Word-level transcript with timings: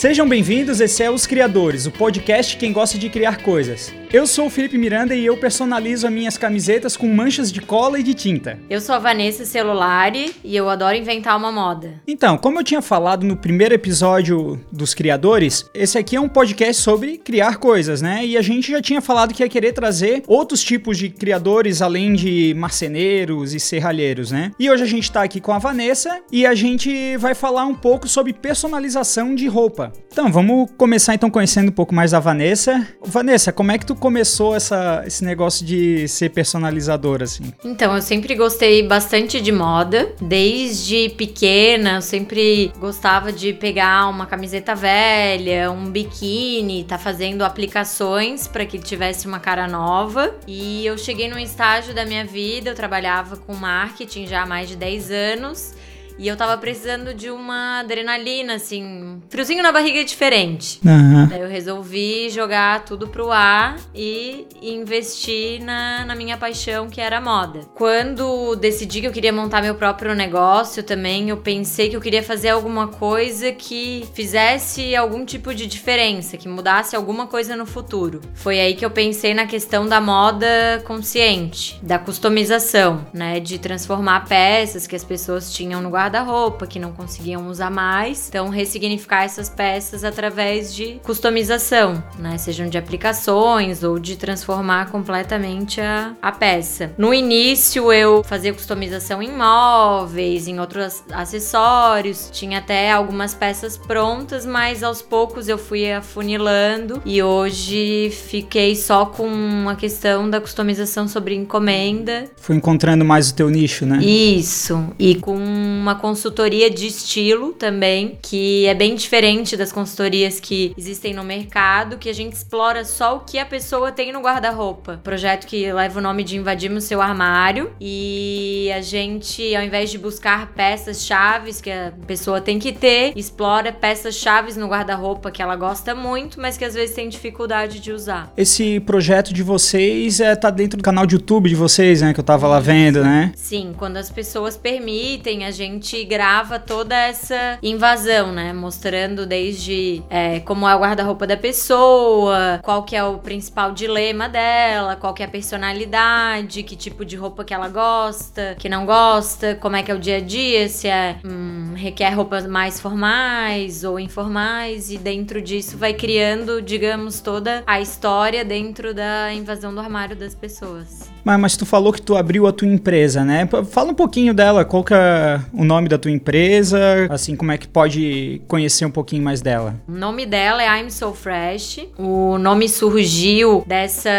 Sejam 0.00 0.26
bem-vindos, 0.26 0.80
esse 0.80 1.02
é 1.02 1.10
Os 1.10 1.26
Criadores, 1.26 1.84
o 1.84 1.90
podcast 1.90 2.56
quem 2.56 2.72
gosta 2.72 2.96
de 2.96 3.10
criar 3.10 3.42
coisas. 3.42 3.92
Eu 4.12 4.26
sou 4.26 4.46
o 4.46 4.50
Felipe 4.50 4.76
Miranda 4.76 5.14
e 5.14 5.24
eu 5.24 5.36
personalizo 5.36 6.04
as 6.04 6.12
minhas 6.12 6.36
camisetas 6.36 6.96
com 6.96 7.06
manchas 7.06 7.52
de 7.52 7.60
cola 7.60 7.96
e 7.96 8.02
de 8.02 8.12
tinta. 8.12 8.58
Eu 8.68 8.80
sou 8.80 8.96
a 8.96 8.98
Vanessa 8.98 9.44
Celulari 9.44 10.34
e 10.42 10.56
eu 10.56 10.68
adoro 10.68 10.96
inventar 10.96 11.36
uma 11.36 11.52
moda. 11.52 12.02
Então, 12.08 12.36
como 12.36 12.58
eu 12.58 12.64
tinha 12.64 12.82
falado 12.82 13.24
no 13.24 13.36
primeiro 13.36 13.72
episódio 13.72 14.58
dos 14.72 14.94
Criadores, 14.94 15.70
esse 15.72 15.96
aqui 15.96 16.16
é 16.16 16.20
um 16.20 16.28
podcast 16.28 16.82
sobre 16.82 17.18
criar 17.18 17.58
coisas, 17.58 18.02
né? 18.02 18.26
E 18.26 18.36
a 18.36 18.42
gente 18.42 18.72
já 18.72 18.82
tinha 18.82 19.00
falado 19.00 19.32
que 19.32 19.44
ia 19.44 19.48
querer 19.48 19.74
trazer 19.74 20.24
outros 20.26 20.60
tipos 20.60 20.98
de 20.98 21.08
criadores 21.08 21.80
além 21.80 22.12
de 22.12 22.52
marceneiros 22.54 23.54
e 23.54 23.60
serralheiros, 23.60 24.32
né? 24.32 24.50
E 24.58 24.68
hoje 24.68 24.82
a 24.82 24.88
gente 24.88 25.12
tá 25.12 25.22
aqui 25.22 25.40
com 25.40 25.52
a 25.52 25.58
Vanessa 25.60 26.20
e 26.32 26.44
a 26.44 26.54
gente 26.56 27.16
vai 27.16 27.36
falar 27.36 27.64
um 27.64 27.76
pouco 27.76 28.08
sobre 28.08 28.32
personalização 28.32 29.36
de 29.36 29.46
roupa. 29.46 29.92
Então, 30.10 30.32
vamos 30.32 30.68
começar 30.76 31.14
então 31.14 31.30
conhecendo 31.30 31.68
um 31.68 31.72
pouco 31.72 31.94
mais 31.94 32.10
da 32.10 32.18
Vanessa. 32.18 32.84
Vanessa, 33.04 33.52
como 33.52 33.70
é 33.70 33.78
que 33.78 33.86
tu 33.86 33.99
começou 34.00 34.56
essa, 34.56 35.04
esse 35.06 35.22
negócio 35.22 35.64
de 35.64 36.08
ser 36.08 36.30
personalizadora, 36.30 37.24
assim? 37.24 37.52
Então, 37.64 37.94
eu 37.94 38.02
sempre 38.02 38.34
gostei 38.34 38.82
bastante 38.82 39.40
de 39.40 39.52
moda. 39.52 40.12
Desde 40.20 41.10
pequena, 41.10 41.96
eu 41.96 42.02
sempre 42.02 42.72
gostava 42.80 43.30
de 43.30 43.52
pegar 43.52 44.08
uma 44.08 44.26
camiseta 44.26 44.74
velha, 44.74 45.70
um 45.70 45.90
biquíni, 45.90 46.84
tá 46.84 46.98
fazendo 46.98 47.42
aplicações 47.42 48.48
para 48.48 48.64
que 48.64 48.78
tivesse 48.78 49.26
uma 49.26 49.38
cara 49.38 49.68
nova. 49.68 50.34
E 50.48 50.84
eu 50.86 50.96
cheguei 50.96 51.28
num 51.28 51.38
estágio 51.38 51.94
da 51.94 52.04
minha 52.04 52.24
vida, 52.24 52.70
eu 52.70 52.74
trabalhava 52.74 53.36
com 53.36 53.54
marketing 53.54 54.26
já 54.26 54.42
há 54.42 54.46
mais 54.46 54.68
de 54.68 54.76
10 54.76 55.10
anos. 55.10 55.74
E 56.20 56.28
eu 56.28 56.36
tava 56.36 56.54
precisando 56.58 57.14
de 57.14 57.30
uma 57.30 57.80
adrenalina, 57.80 58.56
assim, 58.56 59.22
friozinho 59.30 59.62
na 59.62 59.72
barriga 59.72 60.04
diferente. 60.04 60.78
Uhum. 60.84 61.26
Daí 61.26 61.40
eu 61.40 61.48
resolvi 61.48 62.28
jogar 62.28 62.84
tudo 62.84 63.08
pro 63.08 63.32
ar 63.32 63.78
e 63.94 64.46
investir 64.60 65.64
na, 65.64 66.04
na 66.04 66.14
minha 66.14 66.36
paixão, 66.36 66.90
que 66.90 67.00
era 67.00 67.16
a 67.16 67.20
moda. 67.22 67.60
Quando 67.74 68.54
decidi 68.54 69.00
que 69.00 69.06
eu 69.06 69.12
queria 69.12 69.32
montar 69.32 69.62
meu 69.62 69.74
próprio 69.74 70.14
negócio 70.14 70.82
também, 70.82 71.30
eu 71.30 71.38
pensei 71.38 71.88
que 71.88 71.96
eu 71.96 72.02
queria 72.02 72.22
fazer 72.22 72.50
alguma 72.50 72.88
coisa 72.88 73.50
que 73.50 74.06
fizesse 74.12 74.94
algum 74.94 75.24
tipo 75.24 75.54
de 75.54 75.66
diferença, 75.66 76.36
que 76.36 76.46
mudasse 76.46 76.94
alguma 76.94 77.28
coisa 77.28 77.56
no 77.56 77.64
futuro. 77.64 78.20
Foi 78.34 78.60
aí 78.60 78.74
que 78.74 78.84
eu 78.84 78.90
pensei 78.90 79.32
na 79.32 79.46
questão 79.46 79.88
da 79.88 80.02
moda 80.02 80.46
consciente, 80.84 81.80
da 81.82 81.98
customização, 81.98 83.06
né? 83.10 83.40
De 83.40 83.58
transformar 83.58 84.26
peças 84.26 84.86
que 84.86 84.94
as 84.94 85.02
pessoas 85.02 85.50
tinham 85.54 85.80
no 85.80 85.88
guarda 85.88 86.09
guarda-roupa 86.10 86.66
que 86.66 86.80
não 86.80 86.92
conseguiam 86.92 87.48
usar 87.48 87.70
mais. 87.70 88.28
Então, 88.28 88.48
ressignificar 88.48 89.22
essas 89.22 89.48
peças 89.48 90.02
através 90.02 90.74
de 90.74 91.00
customização, 91.04 92.02
né? 92.18 92.36
Sejam 92.36 92.68
de 92.68 92.76
aplicações 92.76 93.84
ou 93.84 93.98
de 93.98 94.16
transformar 94.16 94.90
completamente 94.90 95.80
a, 95.80 96.14
a 96.20 96.32
peça. 96.32 96.92
No 96.98 97.14
início, 97.14 97.92
eu 97.92 98.24
fazia 98.24 98.52
customização 98.52 99.22
em 99.22 99.30
móveis, 99.30 100.48
em 100.48 100.58
outros 100.58 101.04
acessórios, 101.12 102.28
tinha 102.32 102.58
até 102.58 102.90
algumas 102.90 103.32
peças 103.32 103.76
prontas, 103.76 104.44
mas 104.44 104.82
aos 104.82 105.00
poucos 105.00 105.48
eu 105.48 105.58
fui 105.58 105.90
afunilando 105.92 107.00
e 107.04 107.22
hoje 107.22 108.10
fiquei 108.10 108.74
só 108.74 109.06
com 109.06 109.68
a 109.68 109.76
questão 109.76 110.28
da 110.28 110.40
customização 110.40 111.06
sobre 111.06 111.34
encomenda. 111.34 112.24
Foi 112.36 112.56
encontrando 112.56 113.04
mais 113.04 113.30
o 113.30 113.34
teu 113.34 113.48
nicho, 113.48 113.86
né? 113.86 113.98
Isso, 114.02 114.88
e 114.98 115.14
com 115.14 115.36
uma 115.36 115.89
consultoria 115.94 116.70
de 116.70 116.86
estilo 116.86 117.52
também, 117.52 118.18
que 118.22 118.66
é 118.66 118.74
bem 118.74 118.94
diferente 118.94 119.56
das 119.56 119.72
consultorias 119.72 120.40
que 120.40 120.74
existem 120.76 121.14
no 121.14 121.24
mercado, 121.24 121.98
que 121.98 122.08
a 122.08 122.12
gente 122.12 122.34
explora 122.34 122.84
só 122.84 123.16
o 123.16 123.20
que 123.20 123.38
a 123.38 123.46
pessoa 123.46 123.92
tem 123.92 124.12
no 124.12 124.20
guarda-roupa. 124.20 125.00
Projeto 125.02 125.46
que 125.46 125.72
leva 125.72 125.98
o 125.98 126.02
nome 126.02 126.24
de 126.24 126.36
Invadimos 126.36 126.84
Seu 126.84 127.00
Armário 127.00 127.72
e 127.80 128.70
a 128.74 128.80
gente, 128.80 129.54
ao 129.54 129.62
invés 129.62 129.90
de 129.90 129.98
buscar 129.98 130.52
peças 130.52 131.04
chaves 131.04 131.60
que 131.60 131.70
a 131.70 131.92
pessoa 132.06 132.40
tem 132.40 132.58
que 132.58 132.72
ter, 132.72 133.12
explora 133.16 133.72
peças 133.72 134.14
chaves 134.14 134.56
no 134.56 134.66
guarda-roupa 134.68 135.30
que 135.30 135.42
ela 135.42 135.56
gosta 135.56 135.94
muito, 135.94 136.40
mas 136.40 136.56
que 136.56 136.64
às 136.64 136.74
vezes 136.74 136.94
tem 136.94 137.08
dificuldade 137.08 137.80
de 137.80 137.92
usar. 137.92 138.32
Esse 138.36 138.80
projeto 138.80 139.32
de 139.32 139.42
vocês 139.42 140.20
é, 140.20 140.34
tá 140.34 140.50
dentro 140.50 140.76
do 140.76 140.82
canal 140.82 141.06
de 141.06 141.14
YouTube 141.14 141.48
de 141.48 141.54
vocês, 141.54 142.00
né? 142.00 142.12
Que 142.12 142.20
eu 142.20 142.24
tava 142.24 142.46
lá 142.46 142.60
vendo, 142.60 143.02
né? 143.02 143.32
Sim, 143.36 143.74
quando 143.76 143.96
as 143.96 144.10
pessoas 144.10 144.56
permitem, 144.56 145.44
a 145.44 145.50
gente 145.50 145.79
gente 145.80 146.04
grava 146.04 146.58
toda 146.58 146.94
essa 146.94 147.58
invasão, 147.62 148.32
né? 148.32 148.52
Mostrando 148.52 149.24
desde 149.24 150.02
é, 150.10 150.40
como 150.40 150.68
é 150.68 150.76
o 150.76 150.78
guarda-roupa 150.78 151.26
da 151.26 151.36
pessoa, 151.36 152.60
qual 152.62 152.82
que 152.82 152.94
é 152.94 153.02
o 153.02 153.18
principal 153.18 153.72
dilema 153.72 154.28
dela, 154.28 154.94
qual 154.94 155.14
que 155.14 155.22
é 155.22 155.26
a 155.26 155.28
personalidade, 155.28 156.62
que 156.62 156.76
tipo 156.76 157.04
de 157.04 157.16
roupa 157.16 157.44
que 157.44 157.54
ela 157.54 157.68
gosta, 157.68 158.54
que 158.58 158.68
não 158.68 158.84
gosta, 158.84 159.54
como 159.54 159.74
é 159.74 159.82
que 159.82 159.90
é 159.90 159.94
o 159.94 159.98
dia 159.98 160.18
a 160.18 160.20
dia, 160.20 160.68
se 160.68 160.86
é 160.86 161.16
hum, 161.24 161.72
requer 161.74 162.10
roupas 162.10 162.46
mais 162.46 162.78
formais 162.78 163.82
ou 163.82 163.98
informais, 163.98 164.90
e 164.90 164.98
dentro 164.98 165.40
disso 165.40 165.78
vai 165.78 165.94
criando, 165.94 166.60
digamos, 166.60 167.20
toda 167.20 167.62
a 167.66 167.80
história 167.80 168.44
dentro 168.44 168.92
da 168.92 169.32
invasão 169.32 169.74
do 169.74 169.80
armário 169.80 170.14
das 170.14 170.34
pessoas. 170.34 171.10
Mas, 171.24 171.40
mas 171.40 171.56
tu 171.56 171.66
falou 171.66 171.92
que 171.92 172.02
tu 172.02 172.16
abriu 172.16 172.46
a 172.46 172.52
tua 172.52 172.68
empresa, 172.68 173.24
né? 173.24 173.48
Fala 173.70 173.90
um 173.90 173.94
pouquinho 173.94 174.32
dela, 174.32 174.64
que 174.64 174.94
é 174.94 175.40
o 175.52 175.64
nome 175.64 175.88
da 175.88 175.98
tua 175.98 176.10
empresa, 176.10 177.06
assim, 177.10 177.36
como 177.36 177.52
é 177.52 177.58
que 177.58 177.68
pode 177.68 178.40
conhecer 178.46 178.84
um 178.84 178.90
pouquinho 178.90 179.22
mais 179.22 179.40
dela? 179.40 179.80
O 179.88 179.92
nome 179.92 180.26
dela 180.26 180.62
é 180.62 180.80
I'm 180.80 180.90
So 180.90 181.12
Fresh. 181.12 181.80
O 181.98 182.38
nome 182.38 182.68
surgiu 182.68 183.64
dessa 183.66 184.10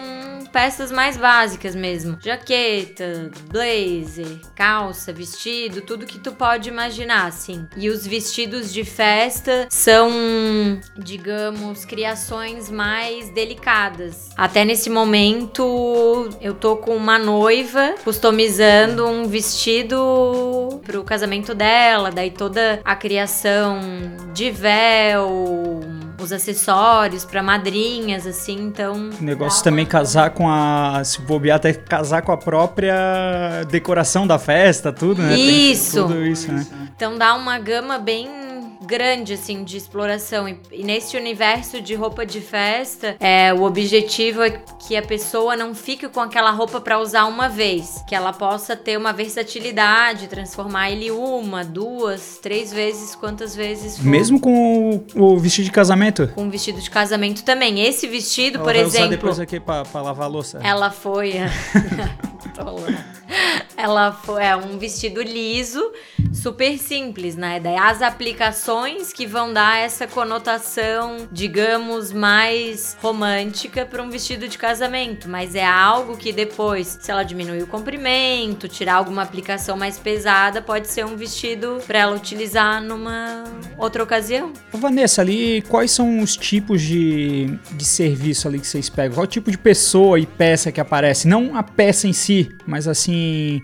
peças 0.56 0.90
mais 0.90 1.18
básicas 1.18 1.76
mesmo. 1.76 2.16
Jaqueta, 2.18 3.30
blazer, 3.50 4.40
calça, 4.54 5.12
vestido, 5.12 5.82
tudo 5.82 6.06
que 6.06 6.18
tu 6.18 6.32
pode 6.32 6.70
imaginar, 6.70 7.26
assim. 7.26 7.68
E 7.76 7.90
os 7.90 8.06
vestidos 8.06 8.72
de 8.72 8.82
festa 8.82 9.68
são, 9.68 10.10
digamos, 10.96 11.84
criações 11.84 12.70
mais 12.70 13.28
delicadas. 13.34 14.30
Até 14.34 14.64
nesse 14.64 14.88
momento, 14.88 16.30
eu 16.40 16.54
tô 16.54 16.78
com 16.78 16.96
uma 16.96 17.18
noiva 17.18 17.94
customizando 18.02 19.06
um 19.06 19.28
vestido 19.28 20.80
pro 20.86 21.04
casamento 21.04 21.54
dela, 21.54 22.10
daí 22.10 22.30
toda 22.30 22.80
a 22.82 22.96
criação 22.96 23.78
de 24.32 24.50
véu, 24.50 25.82
os 26.18 26.32
acessórios 26.32 27.24
para 27.24 27.42
madrinhas, 27.42 28.26
assim, 28.26 28.54
então. 28.54 29.10
O 29.20 29.24
negócio 29.24 29.62
também 29.62 29.84
casar 29.84 30.30
com 30.30 30.48
a. 30.48 31.02
Se 31.04 31.20
bobear, 31.20 31.56
até 31.56 31.72
casar 31.72 32.22
com 32.22 32.32
a 32.32 32.36
própria 32.36 33.64
decoração 33.68 34.26
da 34.26 34.38
festa, 34.38 34.92
tudo, 34.92 35.22
né? 35.22 35.36
Isso! 35.36 36.02
tudo 36.02 36.24
isso, 36.24 36.52
né? 36.52 36.66
Então 36.96 37.18
dá 37.18 37.34
uma 37.34 37.58
gama 37.58 37.98
bem 37.98 38.45
grande, 38.86 39.34
assim, 39.34 39.64
de 39.64 39.76
exploração. 39.76 40.48
E, 40.48 40.58
e 40.70 40.84
nesse 40.84 41.16
universo 41.16 41.80
de 41.80 41.94
roupa 41.94 42.24
de 42.24 42.40
festa, 42.40 43.16
é, 43.18 43.52
o 43.52 43.62
objetivo 43.62 44.42
é 44.42 44.50
que 44.86 44.96
a 44.96 45.02
pessoa 45.02 45.56
não 45.56 45.74
fique 45.74 46.08
com 46.08 46.20
aquela 46.20 46.50
roupa 46.50 46.80
para 46.80 46.98
usar 47.00 47.24
uma 47.26 47.48
vez. 47.48 48.02
Que 48.08 48.14
ela 48.14 48.32
possa 48.32 48.76
ter 48.76 48.96
uma 48.96 49.12
versatilidade, 49.12 50.28
transformar 50.28 50.90
ele 50.90 51.10
uma, 51.10 51.64
duas, 51.64 52.38
três 52.42 52.72
vezes, 52.72 53.14
quantas 53.14 53.54
vezes 53.54 53.96
for. 53.98 54.06
Mesmo 54.06 54.40
com 54.40 55.02
o, 55.14 55.34
o 55.34 55.38
vestido 55.38 55.64
de 55.64 55.72
casamento? 55.72 56.28
Com 56.34 56.46
o 56.46 56.50
vestido 56.50 56.80
de 56.80 56.90
casamento 56.90 57.42
também. 57.44 57.80
Esse 57.80 58.06
vestido, 58.06 58.56
Ela 58.56 58.64
por 58.64 58.74
vai 58.74 58.82
exemplo. 58.82 58.98
usar 59.00 59.08
depois 59.08 59.40
aqui 59.40 59.58
pra, 59.58 59.84
pra 59.84 60.02
lavar 60.02 60.26
a 60.26 60.28
louça. 60.28 60.60
Ela 60.62 60.90
foi. 60.90 61.34
Ela 63.76 64.12
foi 64.12 64.42
é 64.42 64.56
um 64.56 64.78
vestido 64.78 65.22
liso, 65.22 65.92
super 66.32 66.78
simples, 66.78 67.36
né? 67.36 67.60
Daí 67.60 67.76
as 67.76 68.02
aplicações 68.02 69.12
que 69.12 69.26
vão 69.26 69.52
dar 69.52 69.78
essa 69.78 70.06
conotação, 70.06 71.28
digamos, 71.30 72.12
mais 72.12 72.96
romântica 73.00 73.84
para 73.84 74.02
um 74.02 74.10
vestido 74.10 74.48
de 74.48 74.56
casamento, 74.56 75.28
mas 75.28 75.54
é 75.54 75.64
algo 75.64 76.16
que 76.16 76.32
depois, 76.32 76.98
se 77.00 77.10
ela 77.10 77.22
diminuir 77.22 77.62
o 77.62 77.66
comprimento, 77.66 78.68
tirar 78.68 78.94
alguma 78.94 79.22
aplicação 79.22 79.76
mais 79.76 79.98
pesada, 79.98 80.62
pode 80.62 80.88
ser 80.88 81.04
um 81.04 81.16
vestido 81.16 81.78
para 81.86 81.98
ela 81.98 82.16
utilizar 82.16 82.82
numa 82.82 83.44
outra 83.76 84.02
ocasião. 84.02 84.52
Vanessa, 84.72 85.22
ali, 85.22 85.62
quais 85.62 85.90
são 85.90 86.20
os 86.20 86.36
tipos 86.36 86.80
de, 86.82 87.58
de 87.72 87.84
serviço 87.84 88.48
ali 88.48 88.58
que 88.58 88.66
vocês 88.66 88.88
pegam? 88.88 89.16
Qual 89.16 89.26
tipo 89.26 89.50
de 89.50 89.58
pessoa 89.58 90.18
e 90.18 90.26
peça 90.26 90.70
que 90.70 90.80
aparece? 90.80 91.26
Não 91.26 91.56
a 91.56 91.62
peça 91.62 92.06
em 92.06 92.12
si, 92.12 92.48
mas 92.66 92.86
assim, 92.86 93.15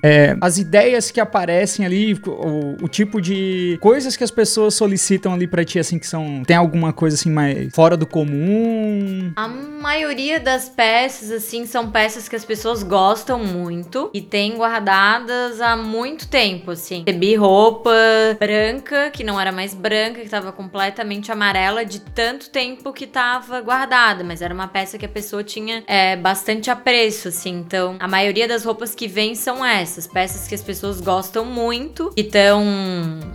é, 0.02 0.36
as 0.40 0.58
ideias 0.58 1.10
que 1.10 1.20
aparecem 1.20 1.84
ali, 1.84 2.14
o, 2.26 2.76
o 2.82 2.88
tipo 2.88 3.20
de 3.20 3.78
coisas 3.80 4.16
que 4.16 4.24
as 4.24 4.30
pessoas 4.30 4.74
solicitam 4.74 5.32
ali 5.32 5.46
pra 5.46 5.64
ti, 5.64 5.78
assim, 5.78 5.98
que 5.98 6.06
são. 6.06 6.42
Tem 6.44 6.56
alguma 6.56 6.92
coisa 6.92 7.16
assim 7.16 7.30
mais 7.30 7.72
fora 7.74 7.96
do 7.96 8.06
comum? 8.06 9.32
A 9.36 9.48
maioria 9.48 10.38
das 10.38 10.68
peças, 10.68 11.30
assim, 11.30 11.66
são 11.66 11.90
peças 11.90 12.28
que 12.28 12.36
as 12.36 12.44
pessoas 12.44 12.82
gostam 12.82 13.38
muito 13.38 14.10
e 14.14 14.20
têm 14.20 14.56
guardadas 14.56 15.60
há 15.60 15.76
muito 15.76 16.28
tempo, 16.28 16.70
assim. 16.70 17.04
Recebi 17.06 17.34
roupa 17.34 17.90
branca, 18.38 19.10
que 19.10 19.24
não 19.24 19.40
era 19.40 19.52
mais 19.52 19.74
branca, 19.74 20.20
que 20.20 20.28
tava 20.28 20.52
completamente 20.52 21.30
amarela, 21.30 21.84
de 21.84 22.00
tanto 22.00 22.50
tempo 22.50 22.92
que 22.92 23.06
tava 23.06 23.60
guardada, 23.60 24.24
mas 24.24 24.42
era 24.42 24.52
uma 24.52 24.68
peça 24.68 24.98
que 24.98 25.06
a 25.06 25.08
pessoa 25.08 25.42
tinha 25.42 25.82
é, 25.86 26.16
bastante 26.16 26.70
apreço, 26.70 27.28
assim. 27.28 27.58
Então, 27.58 27.96
a 27.98 28.08
maioria 28.08 28.46
das 28.48 28.64
roupas 28.64 28.94
que 28.94 29.06
vem 29.06 29.34
são 29.42 29.64
essas, 29.64 30.06
peças 30.06 30.46
que 30.46 30.54
as 30.54 30.62
pessoas 30.62 31.00
gostam 31.00 31.44
muito 31.44 32.12
e 32.16 32.20
estão 32.22 32.64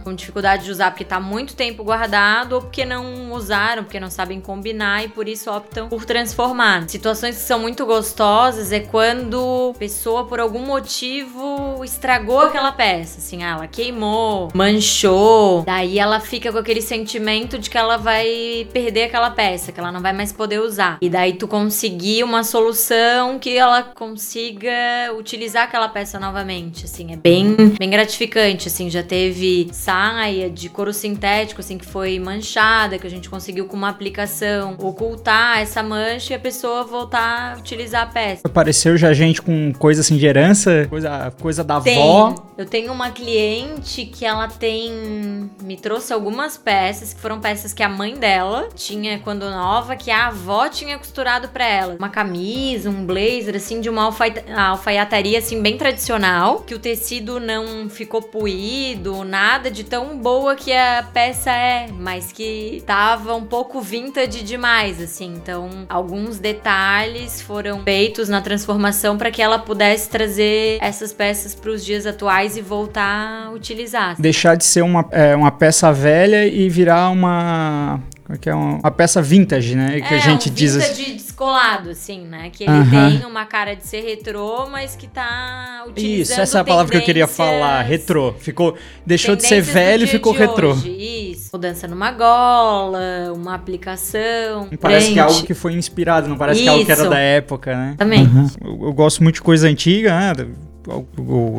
com 0.03 0.13
dificuldade 0.13 0.65
de 0.65 0.71
usar 0.71 0.91
porque 0.91 1.03
tá 1.05 1.19
muito 1.19 1.55
tempo 1.55 1.83
guardado 1.83 2.53
ou 2.53 2.61
porque 2.61 2.85
não 2.85 3.31
usaram, 3.33 3.83
porque 3.83 3.99
não 3.99 4.09
sabem 4.09 4.39
combinar 4.39 5.03
e 5.03 5.09
por 5.09 5.27
isso 5.27 5.51
optam 5.51 5.89
por 5.89 6.05
transformar. 6.05 6.87
Situações 6.89 7.35
que 7.35 7.41
são 7.41 7.59
muito 7.59 7.85
gostosas 7.85 8.71
é 8.71 8.79
quando 8.79 9.73
a 9.75 9.77
pessoa, 9.77 10.25
por 10.25 10.39
algum 10.39 10.65
motivo, 10.65 11.83
estragou 11.83 12.39
aquela 12.39 12.71
peça. 12.71 13.19
Assim, 13.19 13.43
ah, 13.43 13.51
ela 13.51 13.67
queimou, 13.67 14.49
manchou. 14.53 15.63
Daí 15.63 15.99
ela 15.99 16.19
fica 16.19 16.51
com 16.51 16.57
aquele 16.57 16.81
sentimento 16.81 17.59
de 17.59 17.69
que 17.69 17.77
ela 17.77 17.97
vai 17.97 18.67
perder 18.71 19.03
aquela 19.03 19.29
peça, 19.29 19.71
que 19.71 19.79
ela 19.79 19.91
não 19.91 20.01
vai 20.01 20.13
mais 20.13 20.31
poder 20.31 20.59
usar. 20.59 20.97
E 21.01 21.09
daí 21.09 21.33
tu 21.33 21.47
conseguir 21.47 22.23
uma 22.23 22.43
solução 22.43 23.37
que 23.39 23.57
ela 23.57 23.83
consiga 23.83 24.71
utilizar 25.17 25.63
aquela 25.63 25.89
peça 25.89 25.96
novamente, 26.19 26.85
assim, 26.85 27.13
é 27.13 27.15
bem, 27.15 27.55
bem 27.77 27.89
gratificante, 27.89 28.67
assim, 28.67 28.89
já 28.89 29.03
teve 29.03 29.69
saia 29.71 30.49
de 30.49 30.69
couro 30.69 30.93
sintético, 30.93 31.61
assim, 31.61 31.77
que 31.77 31.85
foi 31.85 32.19
manchada, 32.19 32.97
que 32.97 33.05
a 33.07 33.09
gente 33.09 33.29
conseguiu 33.29 33.65
com 33.65 33.75
uma 33.75 33.89
aplicação 33.89 34.75
ocultar 34.79 35.59
essa 35.59 35.81
mancha 35.83 36.33
e 36.33 36.35
a 36.35 36.39
pessoa 36.39 36.83
voltar 36.83 37.53
a 37.55 37.59
utilizar 37.59 38.03
a 38.03 38.05
peça. 38.07 38.41
Apareceu 38.45 38.97
já 38.97 39.13
gente 39.13 39.41
com 39.41 39.73
coisa 39.73 40.01
assim 40.01 40.17
de 40.17 40.25
herança, 40.25 40.85
coisa, 40.89 41.33
coisa 41.39 41.63
da 41.63 41.79
Tem. 41.81 41.97
avó. 41.97 42.35
Eu 42.57 42.65
tenho 42.65 42.91
uma 42.91 43.11
cliente 43.11 44.05
que 44.05 44.25
ela 44.25 44.47
tem. 44.47 45.49
Me 45.61 45.77
trouxe 45.77 46.11
algumas 46.11 46.57
peças, 46.57 47.13
que 47.13 47.19
foram 47.19 47.39
peças 47.39 47.71
que 47.71 47.83
a 47.83 47.89
mãe 47.89 48.15
dela 48.15 48.69
tinha 48.75 49.19
quando 49.19 49.49
nova, 49.49 49.95
que 49.95 50.09
a 50.09 50.27
avó 50.27 50.67
tinha 50.67 50.97
costurado 50.97 51.49
pra 51.49 51.67
ela. 51.67 51.95
Uma 51.99 52.09
camisa, 52.09 52.89
um 52.89 53.05
blazer, 53.05 53.55
assim, 53.55 53.79
de 53.79 53.89
uma 53.89 54.03
alfai- 54.05 54.43
alfaiataria, 54.55 55.37
assim, 55.37 55.61
bem 55.61 55.77
tradicional. 55.77 55.86
Que 56.65 56.75
o 56.75 56.79
tecido 56.79 57.39
não 57.39 57.89
ficou 57.89 58.21
puído, 58.21 59.23
nada 59.23 59.69
de 59.71 59.83
tão 59.83 60.17
boa 60.17 60.55
que 60.55 60.73
a 60.73 61.03
peça 61.13 61.51
é, 61.51 61.87
mas 61.91 62.31
que 62.31 62.83
tava 62.85 63.35
um 63.35 63.45
pouco 63.45 63.81
vintage 63.81 64.43
demais, 64.43 65.01
assim. 65.01 65.33
Então, 65.35 65.69
alguns 65.89 66.39
detalhes 66.39 67.41
foram 67.41 67.83
feitos 67.83 68.29
na 68.29 68.41
transformação 68.41 69.17
para 69.17 69.31
que 69.31 69.41
ela 69.41 69.59
pudesse 69.59 70.09
trazer 70.09 70.77
essas 70.81 71.13
peças 71.13 71.55
para 71.55 71.71
os 71.71 71.83
dias 71.83 72.05
atuais 72.05 72.57
e 72.57 72.61
voltar 72.61 73.47
a 73.47 73.51
utilizar. 73.51 74.19
Deixar 74.19 74.55
de 74.55 74.65
ser 74.65 74.81
uma, 74.81 75.05
é, 75.11 75.35
uma 75.35 75.51
peça 75.51 75.91
velha 75.91 76.45
e 76.45 76.69
virar 76.69 77.09
uma. 77.09 77.99
É 78.29 78.37
que 78.37 78.49
é? 78.49 78.55
Uma, 78.55 78.79
uma 78.79 78.91
peça 78.91 79.21
vintage, 79.21 79.75
né? 79.75 80.01
Que 80.01 80.13
a 80.13 80.17
gente 80.19 80.49
um 80.49 80.53
diz 80.53 80.75
assim. 80.75 80.93
vintage 80.93 81.13
descolado, 81.13 81.89
assim, 81.91 82.25
né? 82.25 82.49
Que 82.51 82.63
ele 82.63 82.71
Aham. 82.71 83.17
tem 83.17 83.25
uma 83.25 83.45
cara 83.45 83.75
de 83.75 83.85
ser 83.85 84.01
retrô, 84.01 84.67
mas 84.69 84.95
que 84.95 85.07
tá 85.07 85.85
utilizando 85.87 86.21
Isso, 86.21 86.41
essa 86.41 86.57
é 86.57 86.61
a 86.61 86.63
palavra 86.63 86.91
que 86.91 86.97
eu 86.97 87.01
queria 87.01 87.27
falar. 87.27 87.81
Retrô. 87.83 88.33
Ficou, 88.33 88.75
deixou 89.05 89.35
de 89.35 89.45
ser 89.45 89.61
velho 89.61 90.03
e 90.03 90.07
ficou 90.07 90.33
retrô. 90.33 90.71
hoje. 90.71 90.89
Isso. 91.31 91.49
Mudança 91.53 91.87
numa 91.87 92.11
gola, 92.11 93.31
uma 93.33 93.55
aplicação. 93.55 94.67
Não 94.71 94.77
Parece 94.77 95.13
que 95.13 95.19
é 95.19 95.21
algo 95.21 95.43
que 95.43 95.53
foi 95.53 95.73
inspirado, 95.73 96.27
não 96.27 96.37
parece 96.37 96.61
que 96.61 96.67
é 96.67 96.71
algo 96.71 96.85
que 96.85 96.91
era 96.91 97.01
Isso. 97.01 97.09
da 97.09 97.19
época, 97.19 97.75
né? 97.75 97.95
Também. 97.97 98.29
Eu, 98.61 98.87
eu 98.87 98.93
gosto 98.93 99.23
muito 99.23 99.35
de 99.35 99.41
coisa 99.41 99.67
antiga, 99.67 100.17
né? 100.17 100.47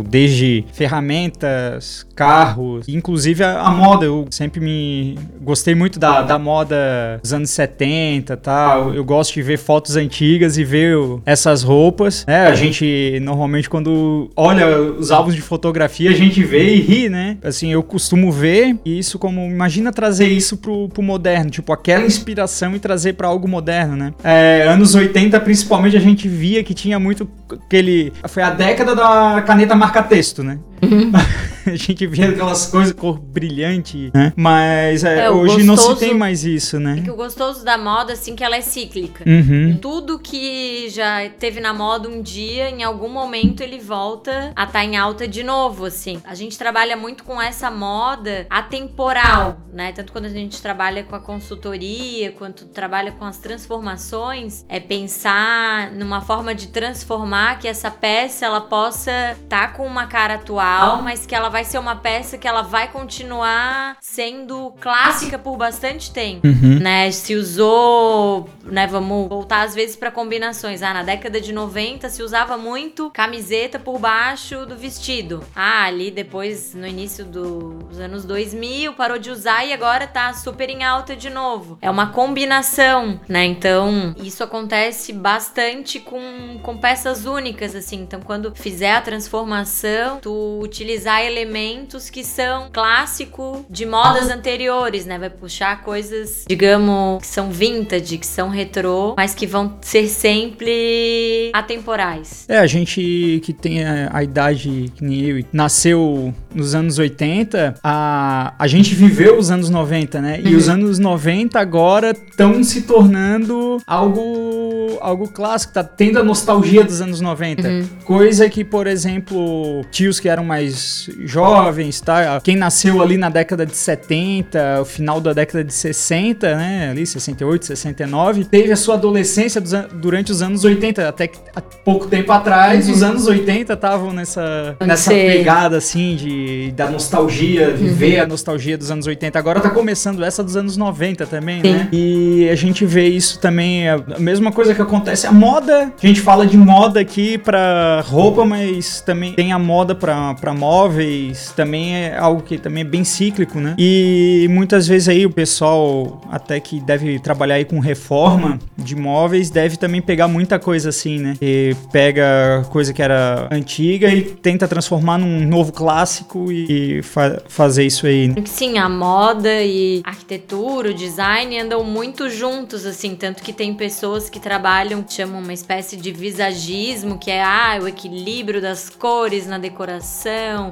Desde 0.09 0.65
ferramentas, 0.73 2.07
carros, 2.15 2.87
inclusive 2.89 3.45
a, 3.45 3.61
a 3.61 3.71
moda. 3.71 4.07
Eu 4.07 4.27
sempre 4.31 4.61
me 4.61 5.19
gostei 5.41 5.75
muito 5.75 5.99
da, 5.99 6.23
da 6.23 6.39
moda 6.39 7.19
dos 7.23 7.33
anos 7.33 7.51
70 7.51 8.33
e 8.33 8.37
tal. 8.37 8.95
Eu 8.95 9.05
gosto 9.05 9.35
de 9.35 9.43
ver 9.43 9.59
fotos 9.59 9.97
antigas 9.97 10.57
e 10.57 10.65
ver 10.65 10.97
essas 11.25 11.63
roupas. 11.63 12.25
né? 12.27 12.47
a 12.47 12.55
gente 12.55 13.19
normalmente 13.23 13.69
quando 13.69 14.31
olha 14.37 14.81
os 14.81 15.11
álbuns 15.11 15.35
de 15.35 15.43
fotografia, 15.43 16.11
a 16.11 16.15
gente 16.15 16.43
vê 16.43 16.75
e 16.75 16.81
ri, 16.81 17.09
né? 17.09 17.37
Assim, 17.43 17.73
eu 17.73 17.83
costumo 17.83 18.31
ver 18.33 18.77
isso 18.85 19.19
como. 19.19 19.41
Imagina 19.43 19.93
trazer 19.93 20.29
isso 20.29 20.57
pro, 20.57 20.89
pro 20.89 21.03
moderno, 21.03 21.51
tipo, 21.51 21.73
aquela 21.73 22.05
inspiração 22.05 22.75
e 22.75 22.79
trazer 22.79 23.15
pra 23.15 23.29
algo 23.29 23.49
moderno, 23.49 23.97
né? 23.97 24.13
É, 24.23 24.67
anos 24.69 24.95
80, 24.95 25.39
principalmente, 25.41 25.97
a 25.97 26.01
gente 26.01 26.29
via 26.29 26.63
que 26.63 26.75
tinha 26.75 26.99
muito 26.99 27.29
aquele. 27.51 28.13
Foi 28.27 28.43
a 28.43 28.51
década 28.51 28.95
da 28.95 29.18
caneta 29.47 29.75
marca-texto, 29.75 30.43
né? 30.43 30.59
a 31.67 31.75
gente 31.77 32.07
via 32.07 32.31
aquelas 32.31 32.67
coisas, 32.67 32.93
cor 32.93 33.19
brilhante, 33.19 34.11
né? 34.15 34.33
Mas 34.37 35.05
é, 35.05 35.27
É, 35.27 35.31
hoje 35.31 35.63
não 35.65 35.77
se 35.77 35.83
gostoso- 35.83 36.01
tem 36.01 36.15
mais 36.15 36.45
isso, 36.45 36.79
né? 36.79 36.97
É 36.99 37.03
que 37.03 37.11
o 37.11 37.17
gostoso 37.17 37.65
da 37.65 37.77
moda, 37.77 38.13
assim, 38.13 38.35
que 38.35 38.43
ela 38.45 38.57
é 38.57 38.61
cíclica. 38.61 39.25
Uhum. 39.29 39.79
Tudo 39.81 40.19
que 40.19 40.89
já 40.91 41.29
teve 41.39 41.61
na 41.61 41.73
moda 41.75 42.09
um 42.09 42.23
dia, 42.23 42.71
em 42.71 42.83
algum 42.83 43.09
momento 43.09 43.61
ele 43.63 43.79
volta 43.79 44.53
a 44.57 44.65
estar 44.65 44.85
em 44.85 44.97
alta 44.97 45.27
de 45.29 45.43
novo, 45.43 45.85
assim. 45.85 46.21
A 46.25 46.35
gente 46.35 46.57
trabalha 46.59 46.97
muito 46.97 47.25
com 47.25 47.41
essa 47.41 47.71
moda 47.71 48.47
atemporal, 48.49 49.59
né? 49.73 49.93
Tanto 49.93 50.13
quando 50.13 50.27
a 50.27 50.31
gente 50.31 50.61
trabalha 50.63 51.03
com 51.05 51.15
a 51.15 51.21
consultoria, 51.21 52.33
quanto 52.33 52.65
trabalha 52.67 53.13
com 53.13 53.25
as 53.25 53.39
transformações, 53.39 54.65
é 54.69 54.81
pensar 54.81 55.91
numa 55.93 56.21
forma 56.21 56.55
de 56.55 56.69
transformar 56.69 57.59
que 57.59 57.69
essa 57.69 57.91
peça 57.91 58.47
ela 58.47 58.61
possa 58.61 59.33
estar 59.43 59.73
com 59.75 59.87
uma 59.87 60.07
cara 60.07 60.35
atual, 60.35 60.68
mas 61.03 61.25
que 61.27 61.35
ela 61.35 61.49
vai 61.49 61.65
ser 61.65 61.79
uma 61.79 61.97
peça 61.97 62.37
que 62.39 62.47
ela 62.47 62.63
vai 62.63 62.89
continuar 62.89 63.97
sendo 64.01 64.73
clássica 64.81 65.39
por 65.39 65.57
bastante 65.57 66.11
tempo 66.13 66.47
Uhum. 66.47 66.79
né? 66.81 67.11
Se 67.11 67.35
usou, 67.35 68.49
né? 68.65 68.87
Vamos 68.87 69.29
voltar 69.29 69.63
às 69.63 69.75
vezes 69.75 69.97
para 69.97 70.11
combinações. 70.11 70.83
Ah, 70.83 70.93
na 70.95 71.03
década 71.03 71.41
de 71.41 71.53
90 71.53 72.09
se 72.09 72.23
usava 72.23 72.57
muito 72.57 73.11
camiseta 73.11 73.79
por 73.79 73.99
baixo 73.99 74.65
do 74.67 74.77
vestido. 74.77 75.43
Ah, 75.55 75.85
ali 75.85 76.11
depois, 76.11 76.75
no 76.75 76.87
início 76.87 77.25
dos 77.25 77.99
anos 77.99 78.25
2000, 78.25 78.93
parou 78.95 79.19
de 79.19 79.31
usar 79.31 79.65
e 79.65 79.73
agora 79.73 80.07
tá 80.07 80.33
super 80.35 80.69
em 80.71 80.85
alta 80.85 81.15
de 81.17 81.31
novo. 81.31 81.79
É 81.81 81.91
uma 81.91 82.09
combinação, 82.09 83.21
né? 83.29 83.45
Então, 83.45 84.15
isso 84.19 84.43
acontece 84.43 85.13
bastante 85.13 86.01
com, 86.01 86.59
com 86.63 86.77
peças 86.77 87.25
únicas, 87.27 87.75
assim. 87.75 87.97
Então, 88.03 88.21
quando 88.21 88.55
fizer 88.55 88.93
a 88.93 89.01
transformação, 89.01 90.19
tu 90.21 90.58
utilizar 90.61 91.25
elementos 91.25 92.11
que 92.11 92.25
são 92.25 92.69
clássico 92.73 93.65
de 93.69 93.87
modas 93.87 94.29
anteriores, 94.31 95.07
né? 95.07 95.19
Vai 95.19 95.31
puxar 95.31 95.83
coisas, 95.83 96.45
digamos, 96.49 97.21
que 97.21 97.27
são 97.27 97.51
vintage, 97.51 98.19
que 98.19 98.27
são 98.27 98.49
retrô, 98.49 99.15
mas 99.17 99.35
que 99.35 99.47
vão 99.47 99.79
ser 99.81 100.09
sempre 100.09 101.51
atemporais. 101.53 102.45
É, 102.49 102.59
a 102.59 102.67
gente 102.67 103.41
que 103.45 103.53
tem 103.53 103.85
a, 103.85 104.11
a 104.13 104.23
idade 104.23 104.93
que 104.95 105.05
nem 105.05 105.21
eu, 105.23 105.45
nasceu 105.53 106.35
nos 106.55 106.75
anos 106.75 106.99
80, 106.99 107.75
a, 107.83 108.55
a 108.59 108.67
gente 108.67 108.95
viveu 108.95 109.39
os 109.39 109.51
anos 109.51 109.71
90, 109.71 110.21
né? 110.21 110.41
E 110.45 110.49
Uhum. 110.53 110.57
os 110.59 110.69
anos 110.69 110.99
90 110.99 111.59
agora 111.59 112.11
estão 112.11 112.63
se 112.65 112.83
tornando 112.83 113.79
algo, 113.87 114.99
algo 115.01 115.29
clássico, 115.29 115.73
tá 115.75 115.85
tendo 115.85 116.19
a 116.19 116.25
nostalgia 116.25 116.85
dos 116.85 117.01
anos 117.01 117.21
90. 117.21 117.69
Uhum. 117.69 117.89
Coisa 118.05 118.49
que, 118.49 118.65
por 118.65 118.87
exemplo, 118.87 119.85
tios 119.91 120.19
que 120.21 120.29
eram 120.29 120.45
mais 120.49 121.09
jovens, 121.25 122.01
tá? 122.01 122.41
Quem 122.43 122.57
nasceu 122.57 123.01
ali 123.01 123.17
na 123.17 123.29
década 123.29 123.65
de 123.65 123.77
70, 123.77 124.81
o 124.81 124.85
final 124.85 125.21
da 125.21 125.33
década 125.33 125.63
de 125.63 125.73
60, 125.73 126.57
né? 126.57 126.89
Ali, 126.91 127.07
68, 127.07 127.67
69, 127.67 128.45
teve 128.45 128.73
a 128.73 128.77
sua 128.77 128.95
adolescência 128.95 129.61
durante 129.61 130.33
os 130.33 130.43
anos 130.43 130.65
80. 130.65 131.09
Até 131.09 131.29
que 131.29 131.39
há 131.55 131.61
pouco 131.61 132.07
tempo 132.07 132.33
atrás, 132.33 132.89
os 132.89 133.03
anos 133.03 133.27
80 133.27 133.73
estavam 133.73 134.13
nessa, 134.13 134.77
nessa 134.85 135.11
pegada, 135.11 135.77
assim, 135.77 136.17
de, 136.17 136.73
da 136.73 136.91
nostalgia, 136.91 137.71
viver 137.71 138.19
a 138.19 138.27
nostalgia 138.27 138.77
dos 138.77 138.91
anos 138.91 139.07
80. 139.07 139.39
Agora 139.39 139.61
tá 139.61 139.71
começando 139.71 140.25
essa 140.25 140.43
dos 140.43 140.57
anos 140.57 140.77
90 140.77 141.27
também, 141.27 141.61
Sim. 141.61 141.73
né? 141.73 141.89
E 141.93 142.49
a 142.51 142.55
gente 142.55 142.85
vê 142.85 143.07
isso 143.07 143.39
também, 143.39 143.89
a 143.89 143.99
a 144.15 144.21
mesma 144.21 144.53
coisa 144.53 144.75
que 144.75 144.83
acontece. 144.83 145.27
A 145.27 145.33
moda, 145.33 145.93
a 146.03 146.07
gente 146.07 146.21
fala 146.21 146.47
de 146.47 146.57
moda 146.57 147.01
aqui 147.01 147.39
pra 147.39 148.03
roupa, 148.07 148.45
mas 148.45 149.01
também 149.01 149.33
tem 149.33 149.53
a 149.53 149.59
moda 149.59 149.95
pra 149.95 150.35
pra 150.39 150.55
móveis, 150.55 151.53
também 151.57 151.95
é 151.95 152.17
algo 152.17 152.43
que 152.43 152.59
também 152.59 152.83
é 152.83 152.87
bem 152.87 153.05
cíclico, 153.05 153.59
né? 153.61 153.75
E 153.79 154.47
muitas 154.51 154.87
vezes 154.87 155.09
aí 155.09 155.27
o 155.27 155.31
pessoal, 155.31 156.21
até 156.31 156.59
que 156.61 156.81
deve 156.81 157.19
trabalhar 157.19 157.57
aí 157.57 157.65
com 157.65 157.79
reforma 157.79 158.59
de 158.77 158.95
móveis, 158.97 159.51
deve 159.51 159.77
também 159.77 160.01
pegar 160.01 160.29
muita 160.29 160.59
coisa 160.59 160.89
assim, 160.91 161.19
né? 161.19 161.35
E 161.41 161.75
pega 161.93 162.65
coisa 162.71 162.93
que 162.93 163.03
era 163.03 163.49
antiga 163.51 164.09
e 164.13 164.23
tenta 164.23 164.67
transformar 164.69 165.19
num 165.19 165.47
novo 165.47 165.73
clássico 165.73 166.51
e, 166.51 167.03
fa- 167.03 167.43
fazer 167.49 167.85
isso 167.85 168.07
aí, 168.07 168.29
né? 168.29 168.35
Sim, 168.47 168.79
a 168.79 168.89
moda 168.89 169.63
e 169.63 170.01
arquitetura, 170.05 170.91
o 170.91 170.95
design 170.95 171.59
andam 171.59 171.83
muito 171.85 172.29
juntos, 172.31 172.85
assim, 172.87 173.15
tanto 173.15 173.43
que 173.43 173.53
tem 173.53 173.75
pessoas 173.75 174.29
que 174.31 174.41
trabalham, 174.41 175.05
chamam 175.09 175.41
uma 175.41 175.53
espécie 175.53 175.97
de 175.97 176.13
visagismo, 176.13 177.19
que 177.19 177.31
é 177.31 177.43
ah, 177.43 177.79
o 177.83 177.89
equilíbrio 177.89 178.61
das 178.61 178.89
cores 178.91 179.47
na 179.47 179.59
decoração, 179.59 180.28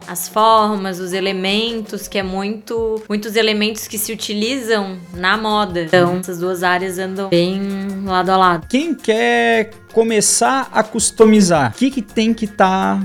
as 0.07 0.29
formas, 0.29 0.99
os 1.01 1.13
elementos, 1.13 2.09
que 2.09 2.19
é 2.19 2.23
muito 2.23 3.03
muitos 3.09 3.37
elementos 3.37 3.87
que 3.89 3.99
se 3.99 4.13
utilizam 4.13 4.99
na 5.15 5.37
moda. 5.37 5.83
Então, 5.83 6.19
essas 6.19 6.39
duas 6.39 6.63
áreas 6.63 6.99
andam 6.99 7.29
bem 7.29 7.61
lado 8.05 8.31
a 8.31 8.37
lado. 8.37 8.67
Quem 8.69 8.95
quer 8.95 9.71
começar 9.93 10.69
a 10.73 10.83
customizar, 10.83 11.73
o 11.73 11.75
que, 11.75 11.91
que 11.91 12.03
tem 12.03 12.35
que 12.35 12.45
estar, 12.45 13.03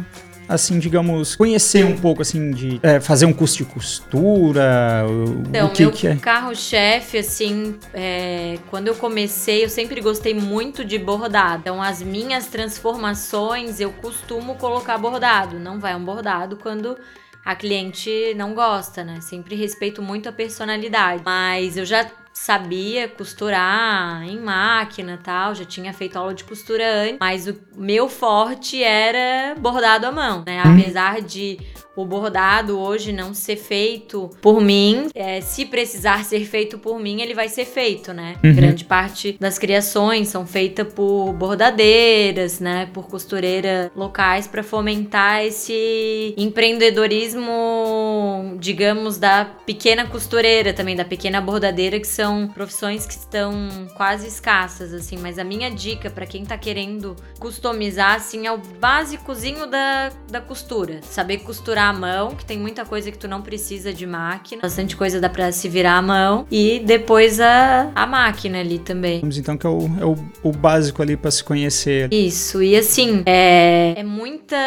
assim, 0.51 0.79
digamos, 0.79 1.35
conhecer 1.35 1.85
um 1.85 1.97
pouco, 1.97 2.21
assim, 2.21 2.51
de 2.51 2.79
é, 2.83 2.99
fazer 2.99 3.25
um 3.25 3.33
curso 3.33 3.57
de 3.57 3.65
costura, 3.65 5.05
o, 5.07 5.43
Então, 5.47 5.67
o 5.67 5.71
que, 5.71 5.83
meu 5.83 5.91
que 5.91 6.07
é? 6.07 6.15
carro-chefe, 6.17 7.17
assim, 7.17 7.77
é, 7.93 8.57
quando 8.69 8.87
eu 8.87 8.95
comecei, 8.95 9.63
eu 9.63 9.69
sempre 9.69 10.01
gostei 10.01 10.33
muito 10.33 10.83
de 10.83 10.99
bordado. 10.99 11.61
Então, 11.61 11.81
as 11.81 12.01
minhas 12.01 12.47
transformações, 12.47 13.79
eu 13.79 13.91
costumo 13.93 14.55
colocar 14.55 14.97
bordado. 14.97 15.57
Não 15.57 15.79
vai 15.79 15.95
um 15.95 16.03
bordado 16.03 16.57
quando 16.57 16.97
a 17.45 17.55
cliente 17.55 18.33
não 18.35 18.53
gosta, 18.53 19.03
né? 19.03 19.19
Sempre 19.21 19.55
respeito 19.55 20.01
muito 20.01 20.27
a 20.27 20.31
personalidade. 20.31 21.23
Mas 21.25 21.77
eu 21.77 21.85
já 21.85 22.05
sabia 22.33 23.07
costurar 23.07 24.23
em 24.23 24.39
máquina 24.39 25.13
e 25.13 25.17
tal, 25.17 25.53
já 25.55 25.65
tinha 25.65 25.93
feito 25.93 26.17
aula 26.17 26.33
de 26.33 26.43
costura 26.43 27.03
antes, 27.03 27.17
mas 27.19 27.47
o 27.47 27.55
meu 27.75 28.07
forte 28.07 28.81
era 28.81 29.55
bordado 29.59 30.05
à 30.07 30.11
mão, 30.11 30.43
né? 30.45 30.61
Apesar 30.63 31.21
de 31.21 31.59
o 31.95 32.05
bordado 32.05 32.79
hoje 32.79 33.11
não 33.11 33.33
ser 33.33 33.57
feito 33.57 34.29
por 34.41 34.61
mim, 34.61 35.07
é, 35.13 35.41
se 35.41 35.65
precisar 35.65 36.23
ser 36.23 36.45
feito 36.45 36.77
por 36.77 36.99
mim, 36.99 37.21
ele 37.21 37.33
vai 37.33 37.49
ser 37.49 37.65
feito, 37.65 38.13
né? 38.13 38.37
Uhum. 38.43 38.55
Grande 38.55 38.85
parte 38.85 39.35
das 39.39 39.59
criações 39.59 40.29
são 40.29 40.47
feitas 40.47 40.91
por 40.93 41.33
bordadeiras, 41.33 42.59
né? 42.59 42.89
Por 42.93 43.07
costureiras 43.07 43.91
locais 43.95 44.47
para 44.47 44.63
fomentar 44.63 45.43
esse 45.43 46.33
empreendedorismo, 46.37 48.55
digamos, 48.59 49.17
da 49.17 49.45
pequena 49.45 50.07
costureira 50.07 50.73
também, 50.73 50.95
da 50.95 51.05
pequena 51.05 51.41
bordadeira, 51.41 51.99
que 51.99 52.07
são 52.07 52.47
profissões 52.47 53.05
que 53.05 53.13
estão 53.13 53.51
quase 53.95 54.27
escassas, 54.27 54.93
assim. 54.93 55.17
Mas 55.17 55.37
a 55.37 55.43
minha 55.43 55.69
dica 55.69 56.09
para 56.09 56.25
quem 56.25 56.45
tá 56.45 56.57
querendo 56.57 57.15
customizar, 57.39 58.15
assim, 58.15 58.47
é 58.47 58.51
o 58.51 58.57
básicozinho 58.57 59.67
da, 59.67 60.11
da 60.29 60.39
costura. 60.39 61.01
Saber 61.03 61.39
costurar 61.39 61.81
à 61.91 61.93
mão, 61.93 62.35
que 62.35 62.45
tem 62.45 62.57
muita 62.57 62.85
coisa 62.85 63.11
que 63.11 63.17
tu 63.17 63.27
não 63.27 63.41
precisa 63.41 63.93
de 63.93 64.07
máquina. 64.07 64.61
Bastante 64.61 64.95
coisa 64.95 65.19
dá 65.19 65.29
pra 65.29 65.51
se 65.51 65.69
virar 65.69 65.97
à 65.97 66.01
mão. 66.01 66.47
E 66.49 66.79
depois 66.79 67.39
a, 67.39 67.91
a 67.93 68.07
máquina 68.07 68.59
ali 68.59 68.79
também. 68.79 69.19
Vamos 69.19 69.37
então 69.37 69.57
que 69.57 69.65
é 69.65 69.69
o, 69.69 69.89
é 69.99 70.05
o, 70.05 70.15
o 70.43 70.51
básico 70.51 71.01
ali 71.01 71.15
pra 71.15 71.29
se 71.29 71.43
conhecer. 71.43 72.11
Isso, 72.11 72.63
e 72.63 72.75
assim, 72.75 73.23
é, 73.25 73.93
é 73.97 74.03
muita 74.03 74.57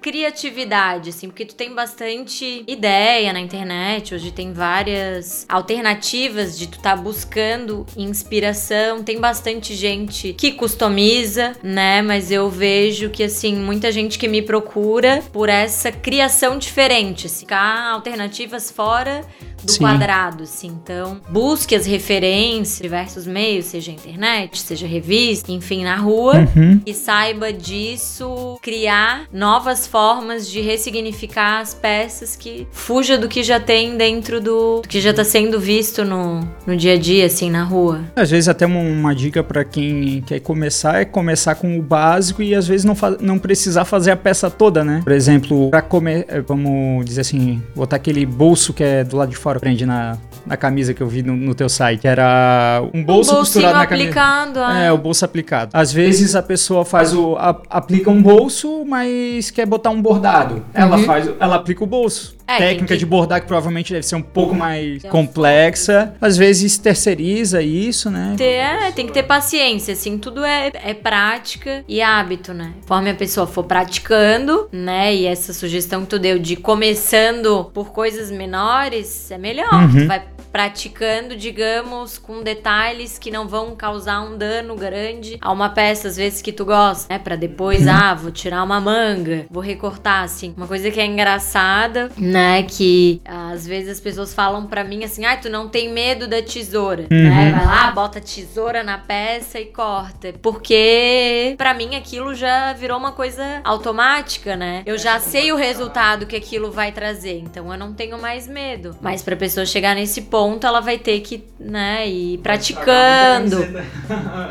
criatividade, 0.00 1.10
assim, 1.10 1.28
porque 1.28 1.44
tu 1.44 1.54
tem 1.54 1.74
bastante 1.74 2.64
ideia 2.66 3.32
na 3.32 3.40
internet, 3.40 4.14
hoje 4.14 4.30
tem 4.30 4.52
várias 4.52 5.46
alternativas 5.48 6.58
de 6.58 6.66
tu 6.66 6.78
tá 6.80 6.96
buscando 6.96 7.86
inspiração, 7.96 9.02
tem 9.02 9.20
bastante 9.20 9.74
gente 9.74 10.32
que 10.34 10.52
customiza, 10.52 11.52
né, 11.62 12.02
mas 12.02 12.30
eu 12.30 12.50
vejo 12.50 13.10
que, 13.10 13.22
assim, 13.22 13.54
muita 13.54 13.92
gente 13.92 14.18
que 14.18 14.28
me 14.28 14.42
procura 14.42 15.22
por 15.32 15.48
essa 15.48 15.92
criação 15.92 16.58
diferente, 16.62 17.26
assim, 17.26 17.40
ficar 17.40 17.92
alternativas 17.92 18.70
fora 18.70 19.22
do 19.62 19.70
Sim. 19.72 19.78
quadrado, 19.80 20.42
assim. 20.44 20.68
Então, 20.82 21.20
busque 21.28 21.74
as 21.74 21.86
referências, 21.86 22.80
diversos 22.80 23.26
meios, 23.26 23.66
seja 23.66 23.90
internet, 23.92 24.60
seja 24.60 24.86
revista, 24.86 25.52
enfim, 25.52 25.84
na 25.84 25.96
rua, 25.96 26.48
Uhum. 26.56 26.80
e 26.84 26.92
saiba 26.94 27.52
disso 27.52 28.58
criar 28.62 29.24
novas 29.32 29.86
formas 29.86 30.48
de 30.48 30.60
ressignificar 30.60 31.60
as 31.60 31.74
peças 31.74 32.34
que 32.36 32.66
fuja 32.72 33.16
do 33.18 33.28
que 33.28 33.42
já 33.42 33.60
tem 33.60 33.96
dentro 33.96 34.40
do, 34.40 34.80
do 34.82 34.88
que 34.88 35.00
já 35.00 35.12
tá 35.12 35.24
sendo 35.24 35.58
visto 35.60 36.04
no, 36.04 36.40
no 36.66 36.76
dia 36.76 36.94
a 36.94 36.98
dia, 36.98 37.26
assim, 37.26 37.50
na 37.50 37.62
rua. 37.64 38.00
Às 38.16 38.30
vezes 38.30 38.48
até 38.48 38.66
uma, 38.66 38.80
uma 38.80 39.14
dica 39.14 39.42
pra 39.42 39.64
quem 39.64 40.22
quer 40.22 40.40
começar 40.40 41.00
é 41.00 41.04
começar 41.04 41.54
com 41.54 41.78
o 41.78 41.82
básico 41.82 42.42
e 42.42 42.54
às 42.54 42.66
vezes 42.66 42.84
não, 42.84 42.96
não 43.20 43.38
precisar 43.38 43.84
fazer 43.84 44.10
a 44.10 44.16
peça 44.16 44.50
toda, 44.50 44.84
né? 44.84 45.00
Por 45.04 45.12
exemplo, 45.12 45.70
pra 45.70 45.82
comer, 45.82 46.24
é, 46.28 46.42
vamos 46.56 47.04
dizer 47.04 47.22
assim, 47.22 47.62
botar 47.74 47.96
aquele 47.96 48.24
bolso 48.26 48.72
que 48.72 48.82
é 48.84 49.02
do 49.04 49.16
lado 49.16 49.30
de 49.30 49.36
fora, 49.36 49.58
prende 49.58 49.84
na, 49.86 50.16
na 50.46 50.56
camisa 50.56 50.92
que 50.94 51.00
eu 51.02 51.06
vi 51.08 51.22
no, 51.22 51.34
no 51.36 51.54
teu 51.54 51.68
site, 51.68 52.00
que 52.00 52.08
era 52.08 52.82
um 52.92 53.02
bolso 53.04 53.32
um 53.34 53.38
costurado 53.38 53.78
na 53.78 53.86
camisa. 53.86 54.08
aplicando, 54.10 54.58
ah. 54.60 54.78
É, 54.78 54.92
o 54.92 54.98
bolso 54.98 55.24
aplicado. 55.24 55.70
Às 55.72 55.92
vezes 55.92 56.34
a 56.36 56.42
pessoa 56.42 56.84
faz 56.84 57.14
o. 57.14 57.36
a- 57.36 57.60
aplica 57.70 58.10
um 58.10 58.22
bolso, 58.22 58.84
mas 58.86 59.50
quer 59.50 59.66
botar 59.66 59.90
um 59.90 60.00
bordado. 60.02 60.64
Ela 60.74 60.98
faz. 60.98 61.30
Ela 61.40 61.56
aplica 61.56 61.82
o 61.82 61.86
bolso. 61.86 62.36
Uhum. 62.48 62.54
É, 62.54 62.58
Técnica 62.58 62.94
que- 62.94 62.98
de 62.98 63.06
bordar 63.06 63.40
que 63.40 63.46
provavelmente 63.46 63.92
deve 63.92 64.04
ser 64.04 64.16
um 64.16 64.22
pouco 64.22 64.54
mais 64.54 65.02
É 65.04 65.08
um- 65.08 65.10
complexa. 65.10 66.14
Às 66.20 66.36
vezes 66.36 66.76
terceiriza 66.76 67.62
isso, 67.62 68.10
né? 68.10 68.34
Ter, 68.36 68.44
é, 68.44 68.90
tem 68.92 69.06
que 69.06 69.12
ter 69.12 69.22
paciência, 69.22 69.92
assim, 69.94 70.18
tudo 70.18 70.44
é, 70.44 70.70
é 70.74 70.92
prática 70.92 71.84
e 71.88 72.02
hábito, 72.02 72.52
né? 72.52 72.72
Conforme 72.82 73.10
a 73.10 73.14
pessoa 73.14 73.46
for 73.46 73.64
praticando, 73.64 74.68
né? 74.72 75.14
E 75.14 75.26
essa 75.26 75.52
sugestão 75.52 76.02
que 76.02 76.08
tu 76.08 76.18
deu 76.18 76.38
de 76.38 76.56
começando 76.56 77.70
por 77.72 77.90
coisas 77.92 78.30
menores, 78.30 79.30
é 79.30 79.38
melhor. 79.38 79.72
Uhum. 79.72 80.00
Tu 80.02 80.06
vai 80.06 80.22
praticando, 80.52 81.34
digamos, 81.34 82.18
com 82.18 82.42
detalhes 82.42 83.18
que 83.18 83.30
não 83.30 83.48
vão 83.48 83.74
causar 83.74 84.20
um 84.20 84.36
dano 84.36 84.76
grande 84.76 85.38
a 85.40 85.50
uma 85.50 85.70
peça, 85.70 86.08
às 86.08 86.16
vezes, 86.16 86.42
que 86.42 86.52
tu 86.52 86.64
gosta, 86.64 87.12
né? 87.12 87.18
Pra 87.18 87.36
depois, 87.36 87.88
ah, 87.88 88.14
vou 88.14 88.30
tirar 88.30 88.62
uma 88.62 88.80
manga, 88.80 89.46
vou 89.50 89.62
recortar, 89.62 90.24
assim. 90.24 90.52
Uma 90.56 90.66
coisa 90.66 90.90
que 90.90 91.00
é 91.00 91.06
engraçada, 91.06 92.10
né? 92.18 92.62
Que 92.64 93.20
às 93.24 93.66
vezes 93.66 93.90
as 93.90 94.00
pessoas 94.00 94.34
falam 94.34 94.66
pra 94.66 94.84
mim 94.84 95.04
assim, 95.04 95.24
ah, 95.24 95.36
tu 95.36 95.48
não 95.48 95.68
tem 95.68 95.90
medo 95.90 96.26
da 96.26 96.42
tesoura, 96.42 97.06
né? 97.10 97.52
Vai 97.56 97.64
lá, 97.64 97.90
bota 97.90 98.18
a 98.18 98.22
tesoura 98.22 98.82
na 98.82 98.98
peça 98.98 99.58
e 99.58 99.66
corta. 99.66 100.34
Porque 100.42 101.54
pra 101.56 101.72
mim 101.72 101.96
aquilo 101.96 102.34
já 102.34 102.72
virou 102.72 102.98
uma 102.98 103.12
coisa 103.12 103.60
automática, 103.64 104.54
né? 104.54 104.82
Eu 104.84 104.98
já 104.98 105.18
sei 105.18 105.50
o 105.52 105.56
resultado 105.56 106.26
que 106.26 106.36
aquilo 106.36 106.70
vai 106.70 106.92
trazer, 106.92 107.38
então 107.38 107.72
eu 107.72 107.78
não 107.78 107.92
tenho 107.94 108.20
mais 108.20 108.46
medo. 108.46 108.96
Mas 109.00 109.22
pra 109.22 109.34
pessoa 109.36 109.64
chegar 109.64 109.94
nesse 109.94 110.22
ponto, 110.22 110.41
ponto 110.42 110.66
ela 110.66 110.80
vai 110.80 110.98
ter 110.98 111.20
que, 111.20 111.44
né, 111.60 112.08
ir 112.08 112.38
praticando. 112.38 113.58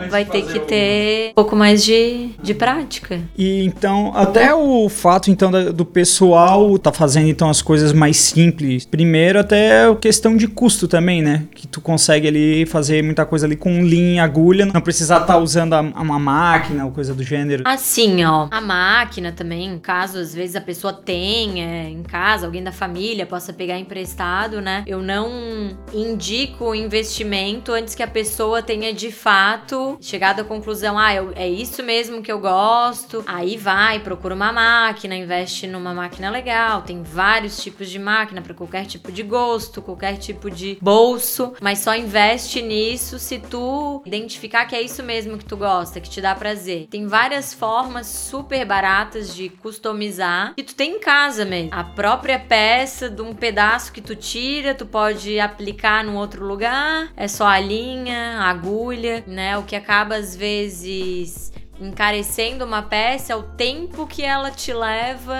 Vai 0.09 0.25
ter 0.25 0.43
que 0.43 0.59
ter 0.59 1.31
um 1.31 1.33
pouco 1.33 1.55
mais 1.55 1.83
de, 1.83 2.29
de 2.41 2.53
prática. 2.53 3.21
E 3.37 3.63
então, 3.63 4.11
até 4.15 4.53
o 4.53 4.89
fato 4.89 5.29
então 5.29 5.51
do 5.73 5.85
pessoal 5.85 6.77
tá 6.77 6.91
fazendo 6.91 7.27
então 7.27 7.49
as 7.49 7.61
coisas 7.61 7.93
mais 7.93 8.17
simples. 8.17 8.85
Primeiro 8.85 9.39
até 9.39 9.85
a 9.85 9.95
questão 9.95 10.35
de 10.35 10.47
custo 10.47 10.87
também, 10.87 11.21
né? 11.21 11.45
Que 11.53 11.67
tu 11.67 11.79
consegue 11.79 12.27
ali 12.27 12.65
fazer 12.65 13.03
muita 13.03 13.25
coisa 13.25 13.45
ali 13.45 13.55
com 13.55 13.83
linha, 13.83 14.23
agulha, 14.23 14.65
não 14.65 14.81
precisar 14.81 15.21
estar 15.21 15.33
tá 15.33 15.39
usando 15.39 15.73
uma 15.73 16.19
máquina 16.19 16.85
ou 16.85 16.91
coisa 16.91 17.13
do 17.13 17.23
gênero. 17.23 17.63
Assim, 17.65 18.23
ó, 18.25 18.47
a 18.51 18.59
máquina 18.59 19.31
também, 19.31 19.77
caso 19.79 20.17
às 20.17 20.33
vezes 20.33 20.55
a 20.55 20.61
pessoa 20.61 20.93
tenha 20.93 21.89
em 21.89 22.03
casa, 22.03 22.45
alguém 22.45 22.63
da 22.63 22.71
família 22.71 23.25
possa 23.25 23.53
pegar 23.53 23.77
emprestado, 23.77 24.61
né? 24.61 24.83
Eu 24.87 25.01
não 25.01 25.77
indico 25.93 26.65
o 26.65 26.75
investimento 26.75 27.73
antes 27.73 27.95
que 27.95 28.03
a 28.03 28.07
pessoa 28.07 28.61
tenha 28.61 28.93
de 28.93 29.11
fato 29.11 29.97
chegado 29.99 30.41
à 30.41 30.43
conclusão, 30.43 30.97
ah, 30.97 31.13
eu, 31.13 31.31
é 31.35 31.47
isso 31.47 31.83
mesmo 31.83 32.21
que 32.21 32.31
eu 32.31 32.39
gosto. 32.39 33.23
Aí 33.25 33.57
vai, 33.57 33.99
procura 33.99 34.35
uma 34.35 34.51
máquina, 34.51 35.15
investe 35.15 35.67
numa 35.67 35.93
máquina 35.93 36.29
legal. 36.29 36.81
Tem 36.81 37.01
vários 37.03 37.61
tipos 37.61 37.89
de 37.89 37.99
máquina 37.99 38.41
para 38.41 38.53
qualquer 38.53 38.85
tipo 38.85 39.11
de 39.11 39.23
gosto, 39.23 39.81
qualquer 39.81 40.17
tipo 40.17 40.49
de 40.49 40.77
bolso, 40.81 41.53
mas 41.61 41.79
só 41.79 41.95
investe 41.95 42.61
nisso 42.61 43.19
se 43.19 43.39
tu 43.39 44.01
identificar 44.05 44.65
que 44.65 44.75
é 44.75 44.81
isso 44.81 45.03
mesmo 45.03 45.37
que 45.37 45.45
tu 45.45 45.57
gosta, 45.57 45.99
que 45.99 46.09
te 46.09 46.21
dá 46.21 46.33
prazer. 46.35 46.87
Tem 46.89 47.07
várias 47.07 47.53
formas 47.53 48.07
super 48.07 48.65
baratas 48.65 49.35
de 49.35 49.49
customizar 49.49 50.53
que 50.55 50.63
tu 50.63 50.75
tem 50.75 50.95
em 50.95 50.99
casa 50.99 51.45
mesmo. 51.45 51.69
A 51.73 51.83
própria 51.83 52.39
peça 52.39 53.09
de 53.09 53.21
um 53.21 53.33
pedaço 53.33 53.91
que 53.91 54.01
tu 54.01 54.15
tira, 54.15 54.73
tu 54.73 54.85
pode 54.85 55.39
aplicar 55.39 55.70
num 56.03 56.15
outro 56.17 56.45
lugar, 56.45 57.11
é 57.15 57.27
só 57.27 57.45
a 57.47 57.59
linha, 57.59 58.39
a 58.39 58.49
agulha, 58.49 59.23
né? 59.27 59.57
O 59.57 59.63
que 59.63 59.75
acaba 59.75 60.15
às 60.15 60.35
vezes 60.35 61.51
encarecendo 61.81 62.63
uma 62.63 62.81
peça 62.81 63.33
é 63.33 63.35
o 63.35 63.41
tempo 63.43 64.05
que 64.05 64.23
ela 64.23 64.51
te 64.51 64.71
leva, 64.71 65.35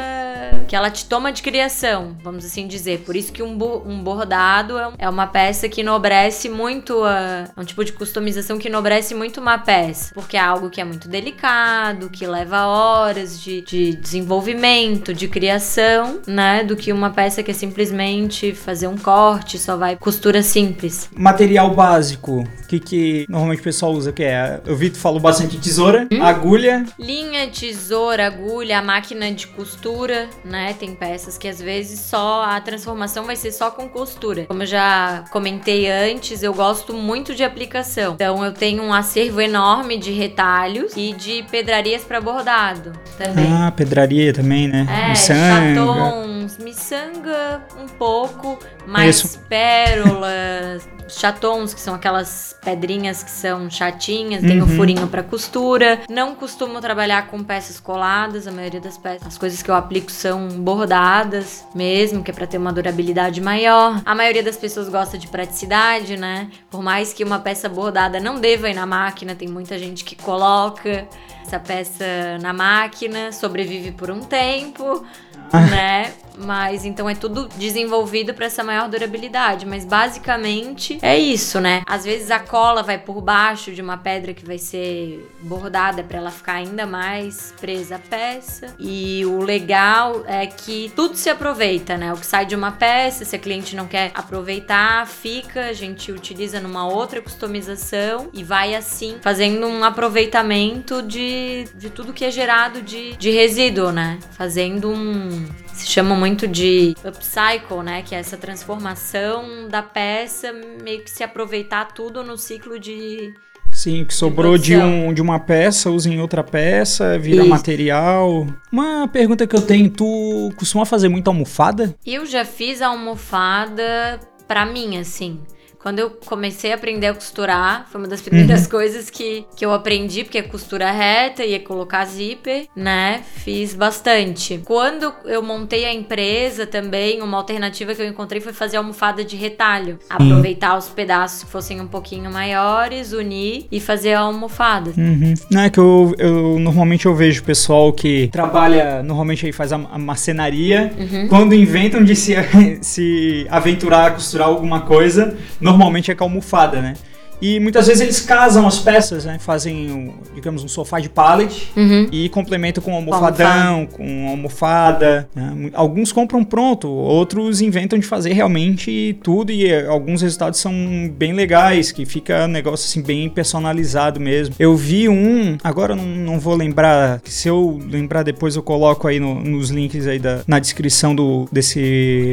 que 0.67 0.75
ela 0.75 0.89
te 0.89 1.05
toma 1.05 1.31
de 1.31 1.41
criação, 1.41 2.15
vamos 2.23 2.43
assim 2.43 2.67
dizer. 2.67 2.99
Por 2.99 3.15
isso 3.15 3.31
que 3.31 3.43
um, 3.43 3.57
bo 3.57 3.83
um 3.85 4.01
bordado 4.03 4.77
é, 4.77 4.91
é 4.97 5.09
uma 5.09 5.27
peça 5.27 5.69
que 5.69 5.81
enobrece 5.81 6.49
muito, 6.49 7.03
a, 7.03 7.45
é 7.55 7.61
um 7.61 7.63
tipo 7.63 7.85
de 7.85 7.93
customização 7.93 8.57
que 8.57 8.67
enobrece 8.67 9.13
muito 9.13 9.39
uma 9.39 9.57
peça, 9.57 10.13
porque 10.13 10.35
é 10.35 10.39
algo 10.39 10.69
que 10.69 10.81
é 10.81 10.83
muito 10.83 11.07
delicado, 11.07 12.09
que 12.09 12.25
leva 12.25 12.65
horas 12.65 13.41
de, 13.41 13.61
de 13.61 13.95
desenvolvimento, 13.95 15.13
de 15.13 15.27
criação, 15.27 16.19
né, 16.25 16.63
do 16.63 16.75
que 16.75 16.91
uma 16.91 17.11
peça 17.11 17.43
que 17.43 17.51
é 17.51 17.53
simplesmente 17.53 18.53
fazer 18.53 18.87
um 18.87 18.97
corte, 18.97 19.59
só 19.59 19.77
vai 19.77 19.95
costura 19.95 20.41
simples. 20.41 21.09
Material 21.15 21.73
básico, 21.75 22.41
o 22.41 22.67
que, 22.67 22.79
que 22.79 23.25
normalmente 23.29 23.59
o 23.59 23.63
pessoal 23.63 23.91
usa, 23.91 24.11
que 24.11 24.23
é, 24.23 24.59
eu 24.65 24.75
vi 24.75 24.89
tu 24.89 24.97
falou 24.97 25.19
bastante 25.19 25.57
tesoura, 25.57 26.07
hum? 26.11 26.30
Agulha. 26.31 26.85
Linha, 26.97 27.47
tesoura, 27.47 28.27
agulha, 28.27 28.79
a 28.79 28.81
máquina 28.81 29.31
de 29.31 29.47
costura, 29.47 30.29
né? 30.43 30.73
Tem 30.73 30.95
peças 30.95 31.37
que 31.37 31.47
às 31.47 31.61
vezes 31.61 31.99
só 31.99 32.43
a 32.43 32.59
transformação 32.59 33.25
vai 33.25 33.35
ser 33.35 33.51
só 33.51 33.71
com 33.71 33.87
costura. 33.87 34.45
Como 34.45 34.63
eu 34.63 34.67
já 34.67 35.23
comentei 35.31 35.89
antes, 35.89 36.43
eu 36.43 36.53
gosto 36.53 36.93
muito 36.93 37.35
de 37.35 37.43
aplicação. 37.43 38.13
Então 38.13 38.43
eu 38.43 38.53
tenho 38.53 38.83
um 38.83 38.93
acervo 38.93 39.41
enorme 39.41 39.97
de 39.97 40.11
retalhos 40.11 40.93
e 40.95 41.13
de 41.13 41.43
pedrarias 41.51 42.03
para 42.03 42.19
bordado 42.19 42.93
também. 43.17 43.45
Ah, 43.51 43.71
pedraria 43.71 44.33
também, 44.33 44.67
né? 44.67 44.87
É, 44.89 45.09
miçanga. 45.09 45.75
chatons, 45.75 46.57
miçanga 46.57 47.61
um 47.79 47.87
pouco, 47.87 48.59
mais 48.85 49.35
pérolas, 49.47 50.87
chatons, 51.17 51.73
que 51.73 51.79
são 51.79 51.93
aquelas 51.93 52.55
pedrinhas 52.63 53.23
que 53.23 53.31
são 53.31 53.69
chatinhas, 53.69 54.41
tem 54.41 54.61
o 54.61 54.65
um 54.65 54.69
uhum. 54.69 54.75
furinho 54.75 55.07
para 55.07 55.23
costura. 55.23 56.01
Não 56.09 56.35
costumo 56.35 56.79
trabalhar 56.79 57.27
com 57.27 57.43
peças 57.43 57.79
coladas, 57.79 58.47
a 58.47 58.51
maioria 58.51 58.79
das 58.79 58.97
peças, 58.97 59.27
as 59.27 59.37
coisas 59.37 59.61
que 59.61 59.69
eu 59.69 59.75
aplico 59.75 60.11
são 60.11 60.47
bordadas 60.49 61.65
mesmo, 61.73 62.23
que 62.23 62.31
é 62.31 62.33
para 62.33 62.47
ter 62.47 62.57
uma 62.57 62.71
durabilidade 62.71 63.41
maior. 63.41 64.01
A 64.05 64.15
maioria 64.15 64.43
das 64.43 64.57
pessoas 64.57 64.89
gosta 64.89 65.17
de 65.17 65.27
praticidade, 65.27 66.17
né? 66.17 66.49
Por 66.69 66.81
mais 66.81 67.13
que 67.13 67.23
uma 67.23 67.39
peça 67.39 67.67
bordada 67.67 68.19
não 68.19 68.39
deva 68.39 68.69
ir 68.69 68.75
na 68.75 68.85
máquina, 68.85 69.35
tem 69.35 69.47
muita 69.47 69.77
gente 69.77 70.03
que 70.03 70.15
coloca 70.15 71.07
essa 71.45 71.59
peça 71.59 72.37
na 72.41 72.53
máquina, 72.53 73.31
sobrevive 73.31 73.91
por 73.91 74.09
um 74.09 74.21
tempo, 74.21 75.05
né? 75.51 76.13
Mas 76.37 76.85
então 76.85 77.09
é 77.09 77.15
tudo 77.15 77.47
desenvolvido 77.57 78.33
para 78.33 78.45
essa 78.45 78.63
maior 78.63 78.89
durabilidade. 78.89 79.65
Mas 79.65 79.85
basicamente 79.85 80.99
é 81.01 81.17
isso, 81.17 81.59
né? 81.59 81.83
Às 81.85 82.03
vezes 82.03 82.31
a 82.31 82.39
cola 82.39 82.83
vai 82.83 82.97
por 82.97 83.21
baixo 83.21 83.71
de 83.71 83.81
uma 83.81 83.97
pedra 83.97 84.33
que 84.33 84.45
vai 84.45 84.57
ser 84.57 85.29
bordada 85.41 86.03
para 86.03 86.17
ela 86.17 86.31
ficar 86.31 86.53
ainda 86.53 86.85
mais 86.85 87.53
presa 87.59 87.95
à 87.95 87.99
peça. 87.99 88.75
E 88.79 89.25
o 89.25 89.39
legal 89.39 90.23
é 90.27 90.45
que 90.47 90.91
tudo 90.95 91.15
se 91.15 91.29
aproveita, 91.29 91.97
né? 91.97 92.13
O 92.13 92.17
que 92.17 92.25
sai 92.25 92.45
de 92.45 92.55
uma 92.55 92.71
peça, 92.71 93.25
se 93.25 93.35
a 93.35 93.39
cliente 93.39 93.75
não 93.75 93.87
quer 93.87 94.11
aproveitar, 94.13 95.07
fica, 95.07 95.65
a 95.65 95.73
gente 95.73 96.11
utiliza 96.11 96.59
numa 96.59 96.87
outra 96.87 97.21
customização 97.21 98.29
e 98.33 98.43
vai 98.43 98.75
assim 98.75 99.17
fazendo 99.21 99.65
um 99.67 99.83
aproveitamento 99.83 101.01
de, 101.01 101.67
de 101.75 101.89
tudo 101.89 102.13
que 102.13 102.25
é 102.25 102.31
gerado 102.31 102.81
de, 102.81 103.15
de 103.17 103.29
resíduo, 103.29 103.91
né? 103.91 104.19
Fazendo 104.31 104.89
um 104.89 105.45
se 105.73 105.87
chama 105.87 106.13
muito 106.21 106.47
de 106.47 106.95
upcycle, 107.03 107.81
né? 107.83 108.03
Que 108.03 108.13
é 108.13 108.19
essa 108.19 108.37
transformação 108.37 109.67
da 109.67 109.81
peça, 109.81 110.53
meio 110.83 111.03
que 111.03 111.09
se 111.09 111.23
aproveitar 111.23 111.93
tudo 111.93 112.23
no 112.23 112.37
ciclo 112.37 112.79
de. 112.79 113.33
Sim, 113.71 114.05
que 114.05 114.13
sobrou 114.13 114.55
de, 114.55 114.75
de, 114.75 114.77
um, 114.77 115.11
de 115.13 115.21
uma 115.21 115.39
peça, 115.39 115.89
usa 115.89 116.09
em 116.09 116.19
outra 116.19 116.43
peça, 116.43 117.17
vira 117.17 117.41
Isso. 117.41 117.49
material. 117.49 118.45
Uma 118.71 119.07
pergunta 119.07 119.47
que 119.47 119.55
eu 119.55 119.61
tenho, 119.61 119.89
tu 119.89 120.51
costuma 120.57 120.85
fazer 120.85 121.09
muita 121.09 121.31
almofada? 121.31 121.95
Eu 122.05 122.23
já 122.27 122.45
fiz 122.45 122.83
a 122.83 122.87
almofada 122.87 124.19
pra 124.47 124.63
mim, 124.63 124.97
assim. 124.97 125.39
Quando 125.81 125.99
eu 125.99 126.11
comecei 126.25 126.71
a 126.71 126.75
aprender 126.75 127.07
a 127.07 127.13
costurar, 127.13 127.87
foi 127.91 127.99
uma 127.99 128.07
das 128.07 128.21
primeiras 128.21 128.63
uhum. 128.63 128.69
coisas 128.71 129.09
que, 129.09 129.45
que 129.55 129.65
eu 129.65 129.73
aprendi, 129.73 130.23
porque 130.23 130.37
é 130.37 130.43
costura 130.43 130.91
reta, 130.91 131.43
ia 131.43 131.59
colocar 131.59 132.05
zíper, 132.05 132.67
né? 132.75 133.21
Fiz 133.37 133.73
bastante. 133.73 134.61
Quando 134.63 135.11
eu 135.25 135.41
montei 135.41 135.85
a 135.85 135.93
empresa 135.93 136.67
também, 136.67 137.21
uma 137.21 137.37
alternativa 137.37 137.95
que 137.95 138.01
eu 138.01 138.07
encontrei 138.07 138.39
foi 138.39 138.53
fazer 138.53 138.77
almofada 138.77 139.23
de 139.23 139.35
retalho. 139.35 139.97
Aproveitar 140.09 140.77
os 140.77 140.87
pedaços 140.87 141.43
que 141.43 141.49
fossem 141.49 141.81
um 141.81 141.87
pouquinho 141.87 142.31
maiores, 142.31 143.11
unir 143.11 143.65
e 143.71 143.79
fazer 143.79 144.13
a 144.13 144.21
almofada. 144.21 144.91
Uhum. 144.95 145.33
Não, 145.49 145.61
é 145.61 145.69
que 145.69 145.79
eu, 145.79 146.13
eu 146.17 146.59
normalmente 146.59 147.05
eu 147.05 147.15
vejo 147.15 147.43
pessoal 147.43 147.91
que 147.91 148.27
trabalha, 148.27 149.01
normalmente 149.01 149.45
aí 149.45 149.51
faz 149.51 149.73
a, 149.73 149.75
a 149.75 149.97
marcenaria, 149.97 150.93
uhum. 150.97 151.27
quando 151.27 151.55
inventam 151.55 152.03
de 152.03 152.15
se, 152.15 152.35
se 152.81 153.47
aventurar 153.49 154.07
a 154.07 154.11
costurar 154.11 154.47
alguma 154.47 154.81
coisa, 154.81 155.37
normalmente 155.71 156.11
é 156.11 156.15
com 156.15 156.25
almofada, 156.25 156.81
né? 156.81 156.93
E 157.41 157.59
muitas 157.59 157.87
vezes 157.87 158.01
eles 158.01 158.19
casam 158.19 158.67
as 158.67 158.79
peças, 158.79 159.25
né? 159.25 159.37
Fazem, 159.39 160.13
digamos, 160.35 160.63
um 160.63 160.67
sofá 160.67 160.99
de 160.99 161.09
pallet 161.09 161.71
uhum. 161.75 162.07
e 162.11 162.29
complementam 162.29 162.83
com 162.83 162.91
um 162.91 162.95
almofadão, 162.95 163.87
com 163.87 164.05
uma 164.05 164.31
almofada. 164.31 165.27
Né? 165.35 165.71
Alguns 165.73 166.11
compram 166.11 166.43
pronto, 166.43 166.87
outros 166.87 167.61
inventam 167.61 167.97
de 167.97 168.05
fazer 168.05 168.33
realmente 168.33 169.17
tudo 169.23 169.51
e 169.51 169.67
eh, 169.67 169.87
alguns 169.87 170.21
resultados 170.21 170.59
são 170.59 170.73
bem 171.17 171.33
legais, 171.33 171.91
que 171.91 172.05
fica 172.05 172.45
um 172.45 172.47
negócio 172.47 172.85
assim 172.85 173.01
bem 173.01 173.29
personalizado 173.29 174.19
mesmo. 174.19 174.55
Eu 174.59 174.75
vi 174.75 175.09
um, 175.09 175.57
agora 175.63 175.95
não, 175.95 176.05
não 176.05 176.39
vou 176.39 176.55
lembrar, 176.55 177.21
se 177.25 177.47
eu 177.47 177.79
lembrar 177.89 178.23
depois 178.23 178.55
eu 178.55 178.63
coloco 178.63 179.07
aí 179.07 179.19
no, 179.19 179.35
nos 179.41 179.69
links 179.69 180.05
aí 180.05 180.19
da, 180.19 180.41
na 180.45 180.59
descrição 180.59 181.15
do, 181.15 181.47
desse 181.51 181.79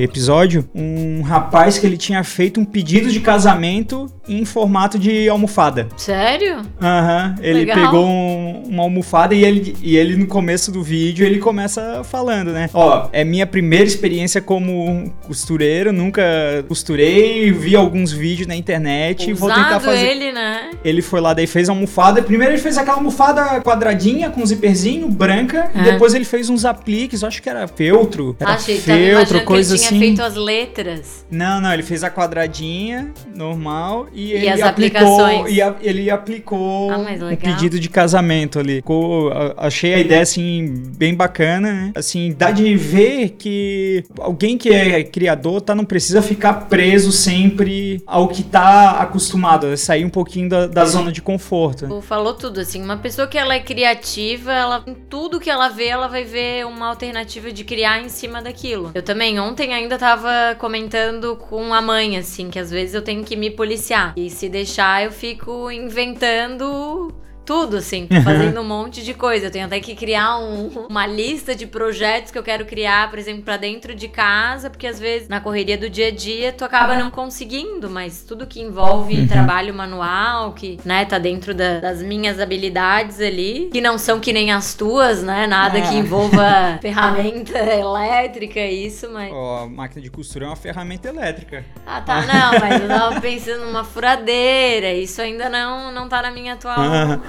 episódio, 0.02 0.68
um 0.74 1.22
rapaz 1.22 1.78
que 1.78 1.86
ele 1.86 1.96
tinha 1.96 2.22
feito 2.22 2.60
um 2.60 2.64
pedido 2.64 3.10
de 3.10 3.20
casamento 3.20 4.10
em 4.28 4.44
formato 4.44 4.97
de 4.98 5.28
almofada. 5.28 5.88
Sério? 5.96 6.62
Aham. 6.80 7.34
Uhum. 7.38 7.44
Ele 7.44 7.58
Legal. 7.60 7.76
pegou 7.76 8.06
um, 8.06 8.62
uma 8.68 8.82
almofada 8.82 9.34
e 9.34 9.44
ele, 9.44 9.76
e 9.82 9.96
ele 9.96 10.16
no 10.16 10.26
começo 10.26 10.70
do 10.72 10.82
vídeo 10.82 11.24
ele 11.24 11.38
começa 11.38 12.02
falando, 12.04 12.52
né? 12.52 12.68
Ó, 12.72 13.08
é 13.12 13.24
minha 13.24 13.46
primeira 13.46 13.84
experiência 13.84 14.40
como 14.40 15.12
costureiro, 15.26 15.92
nunca 15.92 16.22
costurei, 16.66 17.50
vi 17.52 17.76
alguns 17.76 18.12
vídeos 18.12 18.46
na 18.46 18.56
internet 18.56 19.30
e 19.30 19.32
vou 19.32 19.48
tentar 19.48 19.80
fazer. 19.80 20.06
ele, 20.06 20.32
né? 20.32 20.70
Ele 20.84 21.02
foi 21.02 21.20
lá 21.20 21.34
daí 21.34 21.46
fez 21.46 21.68
a 21.68 21.72
almofada. 21.72 22.22
Primeiro 22.22 22.54
ele 22.54 22.62
fez 22.62 22.76
aquela 22.78 22.98
almofada 22.98 23.60
quadradinha 23.60 24.30
com 24.30 24.44
zíperzinho 24.44 25.08
branca, 25.08 25.70
é. 25.74 25.80
e 25.80 25.82
depois 25.84 26.14
ele 26.14 26.24
fez 26.24 26.48
uns 26.48 26.64
apliques, 26.64 27.22
acho 27.22 27.42
que 27.42 27.48
era 27.48 27.66
feltro, 27.66 28.36
era 28.38 28.52
Achei, 28.52 28.78
feltro, 28.78 29.44
coisa 29.44 29.74
que 29.74 29.80
ele 29.80 29.86
assim. 29.86 29.98
tinha 29.98 30.00
feito 30.00 30.22
as 30.22 30.34
letras. 30.34 31.26
Não, 31.30 31.60
não, 31.60 31.72
ele 31.72 31.82
fez 31.82 32.02
a 32.02 32.10
quadradinha 32.10 33.12
normal 33.34 34.08
e, 34.12 34.28
e 34.28 34.32
ele 34.32 34.62
aplicou 34.88 35.48
e 35.48 35.62
a, 35.62 35.74
ele 35.80 36.10
aplicou 36.10 36.90
ah, 36.90 36.98
o 37.32 37.36
pedido 37.36 37.78
de 37.78 37.88
casamento 37.88 38.58
ali. 38.58 38.76
Ficou, 38.76 39.30
achei 39.56 39.94
a 39.94 39.98
ideia, 39.98 40.22
assim, 40.22 40.82
bem 40.96 41.14
bacana, 41.14 41.72
né? 41.72 41.92
Assim, 41.94 42.34
dá 42.36 42.50
de 42.50 42.76
ver 42.76 43.30
que 43.30 44.04
alguém 44.18 44.56
que 44.56 44.70
é 44.70 45.02
criador, 45.02 45.60
tá, 45.60 45.74
não 45.74 45.84
precisa 45.84 46.22
ficar 46.22 46.68
preso 46.68 47.12
sempre 47.12 48.02
ao 48.06 48.28
que 48.28 48.42
tá 48.42 48.92
acostumado, 49.00 49.66
é 49.66 49.76
sair 49.76 50.04
um 50.04 50.10
pouquinho 50.10 50.48
da, 50.48 50.66
da 50.66 50.84
zona 50.84 51.12
de 51.12 51.22
conforto. 51.22 52.00
Falou 52.02 52.34
tudo, 52.34 52.60
assim, 52.60 52.82
uma 52.82 52.96
pessoa 52.96 53.26
que 53.26 53.36
ela 53.36 53.54
é 53.54 53.60
criativa, 53.60 54.52
ela, 54.52 54.84
em 54.86 54.94
tudo 54.94 55.40
que 55.40 55.50
ela 55.50 55.68
vê, 55.68 55.86
ela 55.86 56.08
vai 56.08 56.24
ver 56.24 56.66
uma 56.66 56.88
alternativa 56.88 57.50
de 57.52 57.64
criar 57.64 58.00
em 58.02 58.08
cima 58.08 58.40
daquilo. 58.40 58.90
Eu 58.94 59.02
também, 59.02 59.38
ontem 59.38 59.74
ainda 59.74 59.98
tava 59.98 60.56
comentando 60.58 61.36
com 61.36 61.74
a 61.74 61.82
mãe, 61.82 62.16
assim, 62.16 62.50
que 62.50 62.58
às 62.58 62.70
vezes 62.70 62.94
eu 62.94 63.02
tenho 63.02 63.24
que 63.24 63.36
me 63.36 63.50
policiar. 63.50 64.12
E 64.16 64.30
se 64.30 64.48
deixar, 64.48 64.67
eu 65.02 65.10
fico 65.10 65.70
inventando 65.70 67.12
tudo, 67.48 67.78
assim, 67.78 68.06
fazendo 68.22 68.60
um 68.60 68.64
monte 68.64 69.02
de 69.02 69.14
coisa. 69.14 69.46
Eu 69.46 69.50
tenho 69.50 69.64
até 69.64 69.80
que 69.80 69.94
criar 69.94 70.36
um, 70.36 70.68
uma 70.86 71.06
lista 71.06 71.54
de 71.54 71.66
projetos 71.66 72.30
que 72.30 72.36
eu 72.36 72.42
quero 72.42 72.66
criar, 72.66 73.08
por 73.08 73.18
exemplo, 73.18 73.40
para 73.40 73.56
dentro 73.56 73.94
de 73.94 74.06
casa, 74.06 74.68
porque 74.68 74.86
às 74.86 75.00
vezes 75.00 75.30
na 75.30 75.40
correria 75.40 75.78
do 75.78 75.88
dia 75.88 76.08
a 76.08 76.10
dia 76.10 76.52
tu 76.52 76.62
acaba 76.62 76.94
não 76.94 77.10
conseguindo, 77.10 77.88
mas 77.88 78.22
tudo 78.22 78.46
que 78.46 78.60
envolve 78.60 79.14
uhum. 79.14 79.26
trabalho 79.26 79.72
manual, 79.72 80.52
que, 80.52 80.78
né, 80.84 81.06
tá 81.06 81.18
dentro 81.18 81.54
da, 81.54 81.80
das 81.80 82.02
minhas 82.02 82.38
habilidades 82.38 83.18
ali, 83.18 83.70
que 83.72 83.80
não 83.80 83.96
são 83.96 84.20
que 84.20 84.30
nem 84.30 84.52
as 84.52 84.74
tuas, 84.74 85.22
né, 85.22 85.46
nada 85.46 85.78
é. 85.78 85.80
que 85.88 85.94
envolva 85.94 86.78
ferramenta 86.82 87.58
elétrica, 87.58 88.60
isso, 88.60 89.08
mas... 89.10 89.32
Ó, 89.32 89.62
oh, 89.62 89.64
a 89.64 89.66
máquina 89.70 90.02
de 90.02 90.10
costura 90.10 90.44
é 90.44 90.48
uma 90.48 90.56
ferramenta 90.56 91.08
elétrica. 91.08 91.64
Ah, 91.86 92.02
tá, 92.02 92.26
não, 92.26 92.60
mas 92.60 92.82
eu 92.82 92.88
tava 92.88 93.20
pensando 93.22 93.64
numa 93.64 93.84
furadeira, 93.84 94.92
isso 94.92 95.22
ainda 95.22 95.48
não, 95.48 95.90
não 95.90 96.10
tá 96.10 96.20
na 96.20 96.30
minha 96.30 96.52
atual 96.52 96.76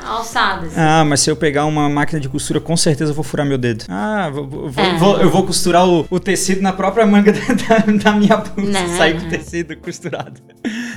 alçadas. 0.10 0.78
Ah, 0.78 1.04
mas 1.06 1.22
se 1.22 1.30
eu 1.30 1.36
pegar 1.36 1.65
uma 1.65 1.89
máquina 1.89 2.19
de 2.19 2.30
costura, 2.30 2.60
com 2.60 2.76
certeza 2.76 3.12
eu 3.12 3.15
vou 3.15 3.24
furar 3.24 3.45
meu 3.45 3.58
dedo. 3.58 3.86
Ah, 3.88 4.30
vou, 4.32 4.69
vou, 4.69 4.84
é. 4.84 4.98
vou, 4.98 5.19
eu 5.19 5.30
vou 5.30 5.45
costurar 5.45 5.88
o, 5.88 6.06
o, 6.10 6.19
tecido 6.19 6.62
na 6.62 6.74
própria 6.74 7.06
manga 7.06 7.32
da, 7.34 7.78
da 8.04 8.12
minha 8.13 8.38
blusa. 8.38 8.88
Sair 8.98 9.19
com 9.19 9.28
o 9.28 9.30
tecido 9.30 9.76
costurado. 9.78 10.41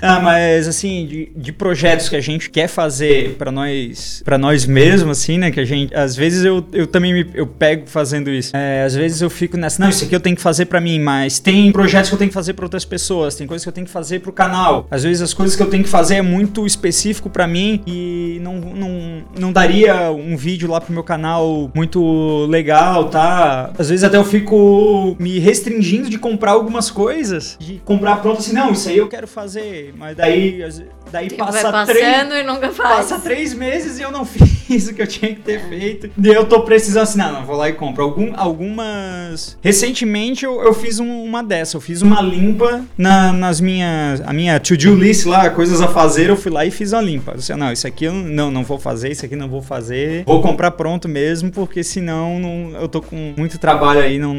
Ah, 0.01 0.20
mas 0.20 0.66
assim, 0.66 1.07
de, 1.07 1.33
de, 1.37 1.53
projetos 1.53 2.09
que 2.09 2.16
a 2.16 2.20
gente 2.20 2.51
quer 2.51 2.66
fazer 2.66 3.37
para 3.37 3.53
nós 3.53 4.22
para 4.25 4.37
nós 4.37 4.66
mesmos, 4.66 5.18
assim, 5.18 5.38
né? 5.38 5.51
Que 5.51 5.61
a 5.61 5.64
gente. 5.64 5.94
Às 5.94 6.16
vezes 6.16 6.44
eu, 6.44 6.64
eu 6.72 6.87
também 6.87 7.12
me, 7.12 7.31
eu 7.35 7.46
pego 7.46 7.87
fazendo 7.87 8.31
isso. 8.31 8.57
É, 8.57 8.83
às 8.83 8.94
vezes 8.94 9.20
eu 9.20 9.31
fico 9.31 9.57
nessa. 9.57 9.81
Não, 9.83 9.88
isso 9.88 10.05
aqui 10.05 10.14
eu 10.14 10.20
tenho 10.20 10.35
que 10.35 10.42
fazer 10.42 10.66
para 10.66 10.81
mim, 10.81 10.98
mas 10.98 11.38
tem 11.38 11.70
projetos 11.70 12.11
que 12.11 12.14
eu 12.14 12.18
tenho 12.18 12.31
que 12.31 12.35
fazer 12.35 12.55
para 12.55 12.64
outras 12.64 12.85
pessoas, 12.85 13.37
tem 13.37 13.46
coisas 13.46 13.64
que 13.64 13.68
eu 13.68 13.72
tenho 13.72 13.87
que 13.87 13.92
fazer 13.92 14.20
pro 14.20 14.33
canal. 14.33 14.87
Às 14.90 15.05
vezes 15.05 15.22
as 15.22 15.33
coisas 15.33 15.57
que 15.57 15.62
eu 15.62 15.70
tenho 15.70 15.85
que 15.85 15.90
fazer 15.90 16.16
é 16.16 16.22
muito 16.22 16.66
específico 16.66 17.31
para 17.31 17.46
mim 17.46 17.83
e 17.87 18.38
não, 18.42 18.57
não 18.57 18.90
não, 19.38 19.52
daria 19.52 20.10
um 20.10 20.36
vídeo 20.36 20.68
lá 20.68 20.80
pro 20.80 20.92
meu 20.92 21.02
canal 21.02 21.70
muito 21.74 22.46
legal, 22.46 23.08
tá? 23.08 23.70
Às 23.78 23.88
vezes 23.88 24.04
até 24.04 24.16
eu 24.16 24.24
fico 24.24 25.16
me 25.18 25.38
restringindo 25.38 26.08
de 26.08 26.18
comprar 26.18 26.52
algumas 26.52 26.90
coisas, 26.90 27.56
de 27.58 27.80
comprar 27.84 28.16
pronto 28.16 28.38
assim, 28.38 28.52
não, 28.52 28.72
isso 28.72 28.88
aí 28.88 28.98
eu 28.98 29.08
quero 29.08 29.26
fazer, 29.26 29.94
mas 29.96 30.16
daí 30.16 30.62
daí 31.10 31.30
passa 31.30 31.84
três 31.86 32.32
e 32.32 32.42
nunca 32.42 32.70
faz. 32.70 32.96
Passa 32.96 33.18
três 33.18 33.52
meses 33.52 33.98
e 33.98 34.02
eu 34.02 34.10
não 34.10 34.24
fiz 34.24 34.88
o 34.88 34.94
que 34.94 35.02
eu 35.02 35.06
tinha 35.06 35.34
que 35.34 35.40
ter 35.40 35.60
feito. 35.68 36.10
E 36.16 36.28
eu 36.28 36.46
tô 36.46 36.62
precisando 36.62 37.02
assim, 37.02 37.18
não, 37.18 37.32
não 37.32 37.44
vou 37.44 37.56
lá 37.56 37.68
e 37.68 37.72
compro. 37.74 38.02
Algum, 38.02 38.32
algumas 38.36 39.58
recentemente 39.60 40.44
eu, 40.44 40.62
eu 40.62 40.72
fiz 40.72 40.98
um, 40.98 41.22
uma 41.22 41.42
dessa, 41.42 41.76
eu 41.76 41.80
fiz 41.80 42.02
uma 42.02 42.20
limpa 42.22 42.84
na, 42.96 43.32
nas 43.32 43.60
minhas 43.60 44.20
a 44.22 44.32
minha 44.32 44.58
to-do 44.58 44.94
list 44.94 45.26
lá, 45.26 45.50
coisas 45.50 45.80
a 45.80 45.88
fazer, 45.88 46.30
eu 46.30 46.36
fui 46.36 46.50
lá 46.50 46.64
e 46.64 46.70
fiz 46.70 46.94
a 46.94 47.00
limpa. 47.00 47.32
Eu 47.32 47.36
disse, 47.36 47.54
não, 47.54 47.72
isso 47.72 47.86
aqui 47.86 48.04
eu 48.04 48.12
não 48.12 48.50
não 48.50 48.64
vou 48.64 48.78
fazer 48.78 48.91
fazer, 48.92 49.11
isso 49.11 49.24
aqui 49.24 49.35
não 49.37 49.48
vou 49.48 49.62
fazer. 49.62 50.24
Vou 50.24 50.40
comprar 50.42 50.70
pronto 50.72 51.09
mesmo, 51.09 51.50
porque 51.50 51.83
senão 51.83 52.38
não, 52.38 52.70
eu 52.81 52.88
tô 52.88 53.00
com 53.00 53.35
muito 53.37 53.59
trabalho 53.59 54.00
aí, 54.00 54.18
não, 54.18 54.35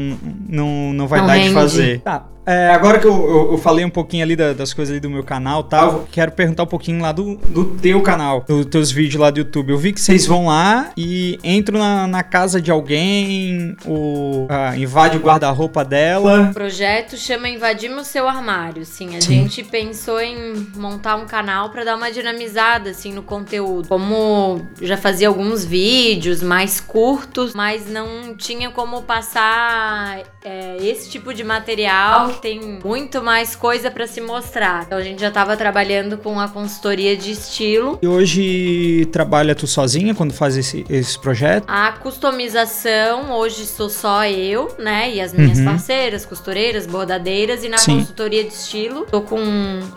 não, 0.48 0.92
não 0.92 1.06
vai 1.08 1.20
não 1.20 1.26
dar 1.26 1.34
rende. 1.34 1.48
de 1.48 1.54
fazer. 1.54 2.00
Tá, 2.00 2.26
é, 2.46 2.70
agora 2.70 2.98
que 2.98 3.06
eu, 3.06 3.12
eu, 3.12 3.52
eu, 3.52 3.58
falei 3.58 3.84
um 3.84 3.90
pouquinho 3.90 4.22
ali 4.22 4.36
da, 4.36 4.52
das 4.52 4.74
coisas 4.74 4.92
ali 4.92 5.00
do 5.00 5.08
meu 5.08 5.24
canal 5.24 5.62
e 5.62 5.70
tal, 5.70 5.92
eu 5.92 6.08
quero 6.12 6.32
perguntar 6.32 6.64
um 6.64 6.66
pouquinho 6.66 7.00
lá 7.00 7.10
do, 7.10 7.36
do 7.36 7.64
teu 7.76 8.02
canal, 8.02 8.44
dos 8.46 8.66
teus 8.66 8.90
vídeos 8.90 9.20
lá 9.20 9.30
do 9.30 9.38
YouTube. 9.38 9.70
Eu 9.70 9.78
vi 9.78 9.92
que 9.92 10.00
vocês 10.00 10.26
vão 10.26 10.46
lá 10.46 10.90
e 10.96 11.38
entram 11.42 11.78
na, 11.78 12.06
na 12.06 12.22
casa 12.22 12.60
de 12.60 12.70
alguém, 12.70 13.74
ou 13.86 14.46
ah, 14.50 14.76
invade 14.76 15.16
o 15.16 15.20
guarda-roupa 15.20 15.84
dela. 15.84 16.50
O 16.50 16.54
projeto 16.54 17.16
chama 17.16 17.48
Invadimos 17.48 18.08
Seu 18.08 18.28
Armário, 18.28 18.84
sim. 18.84 19.16
A 19.16 19.20
sim. 19.22 19.42
gente 19.42 19.62
pensou 19.62 20.20
em 20.20 20.66
montar 20.76 21.16
um 21.16 21.26
canal 21.26 21.70
para 21.70 21.84
dar 21.84 21.96
uma 21.96 22.12
dinamizada, 22.12 22.90
assim, 22.90 23.12
no 23.12 23.22
conteúdo. 23.22 23.88
Como 23.88 24.60
já 24.82 24.98
fazia 24.98 25.28
alguns 25.28 25.64
vídeos 25.64 26.42
mais 26.42 26.78
curtos, 26.78 27.54
mas 27.54 27.90
não 27.90 28.36
tinha 28.36 28.70
como 28.70 29.02
passar 29.02 30.22
é, 30.44 30.76
esse 30.80 31.08
tipo 31.08 31.32
de 31.32 31.42
material 31.42 32.33
tem 32.34 32.80
muito 32.84 33.22
mais 33.22 33.54
coisa 33.56 33.90
para 33.90 34.06
se 34.06 34.20
mostrar. 34.20 34.84
Então 34.86 34.98
a 34.98 35.02
gente 35.02 35.20
já 35.20 35.30
tava 35.30 35.56
trabalhando 35.56 36.18
com 36.18 36.38
a 36.38 36.48
consultoria 36.48 37.16
de 37.16 37.30
estilo. 37.32 37.98
E 38.02 38.06
hoje 38.06 39.06
trabalha 39.06 39.54
tu 39.54 39.66
sozinha 39.66 40.14
quando 40.14 40.32
faz 40.32 40.56
esse, 40.56 40.84
esse 40.88 41.18
projeto? 41.18 41.64
A 41.66 41.92
customização, 41.92 43.32
hoje 43.32 43.66
sou 43.66 43.88
só 43.88 44.24
eu, 44.26 44.74
né? 44.78 45.14
E 45.14 45.20
as 45.20 45.32
minhas 45.32 45.58
uhum. 45.58 45.64
parceiras, 45.64 46.26
costureiras, 46.26 46.86
bordadeiras. 46.86 47.64
E 47.64 47.68
na 47.68 47.78
Sim. 47.78 47.98
consultoria 47.98 48.44
de 48.44 48.52
estilo, 48.52 49.06
tô 49.06 49.22
com 49.22 49.40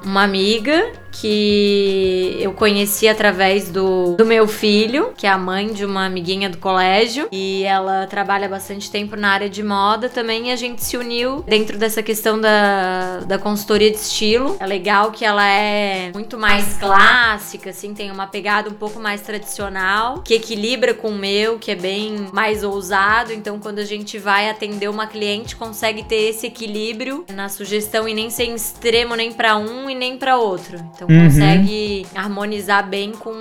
uma 0.04 0.24
amiga 0.24 0.92
que 1.20 2.38
eu 2.40 2.54
conheci 2.54 3.08
através 3.08 3.70
do, 3.70 4.16
do 4.16 4.26
meu 4.26 4.48
filho, 4.48 5.14
que 5.18 5.26
é 5.26 5.30
a 5.30 5.38
mãe 5.38 5.74
de 5.74 5.84
uma 5.84 6.06
amiguinha 6.06 6.50
do 6.50 6.58
colégio. 6.58 7.28
E 7.32 7.64
ela 7.64 8.06
trabalha 8.08 8.48
bastante 8.48 8.90
tempo 8.92 9.16
na 9.16 9.30
área 9.30 9.50
de 9.50 9.64
moda 9.64 10.10
também. 10.10 10.50
E 10.50 10.52
a 10.52 10.56
gente 10.56 10.84
se 10.84 10.96
uniu 10.96 11.44
dentro 11.48 11.78
dessa 11.78 12.04
questão 12.04 12.40
da, 12.40 13.20
da 13.20 13.38
consultoria 13.38 13.90
de 13.90 13.98
estilo. 13.98 14.58
É 14.60 14.66
legal 14.66 15.12
que 15.12 15.26
ela 15.26 15.46
é 15.48 16.12
muito 16.14 16.38
mais 16.38 16.78
clássica, 16.78 17.72
assim, 17.72 17.94
tem 17.94 18.12
uma 18.12 18.28
pegada 18.28 18.70
um 18.70 18.74
pouco 18.74 19.00
mais 19.00 19.22
tradicional, 19.22 20.22
que 20.22 20.34
equilibra 20.34 20.94
com 20.94 21.10
o 21.10 21.18
meu, 21.18 21.58
que 21.58 21.72
é 21.72 21.76
bem 21.76 22.28
mais 22.32 22.64
ousado. 22.64 23.34
Então, 23.34 23.60
quando 23.60 23.80
a 23.80 23.86
gente 23.86 24.20
vai 24.20 24.50
atender 24.50 24.90
uma 24.90 25.08
cliente, 25.08 25.56
consegue 25.56 26.04
ter 26.04 26.30
esse 26.30 26.46
equilíbrio 26.46 27.26
na 27.34 27.50
sugestão 27.50 28.08
e 28.08 28.14
nem 28.14 28.30
ser 28.30 28.46
extremo 28.54 29.16
nem 29.16 29.32
para 29.32 29.58
um 29.58 29.90
e 29.90 29.96
nem 29.96 30.18
para 30.18 30.38
outro. 30.38 30.78
Então, 30.94 31.07
uhum. 31.10 31.26
consegue 31.26 32.06
harmonizar 32.16 32.88
bem 32.88 33.12
com 33.12 33.34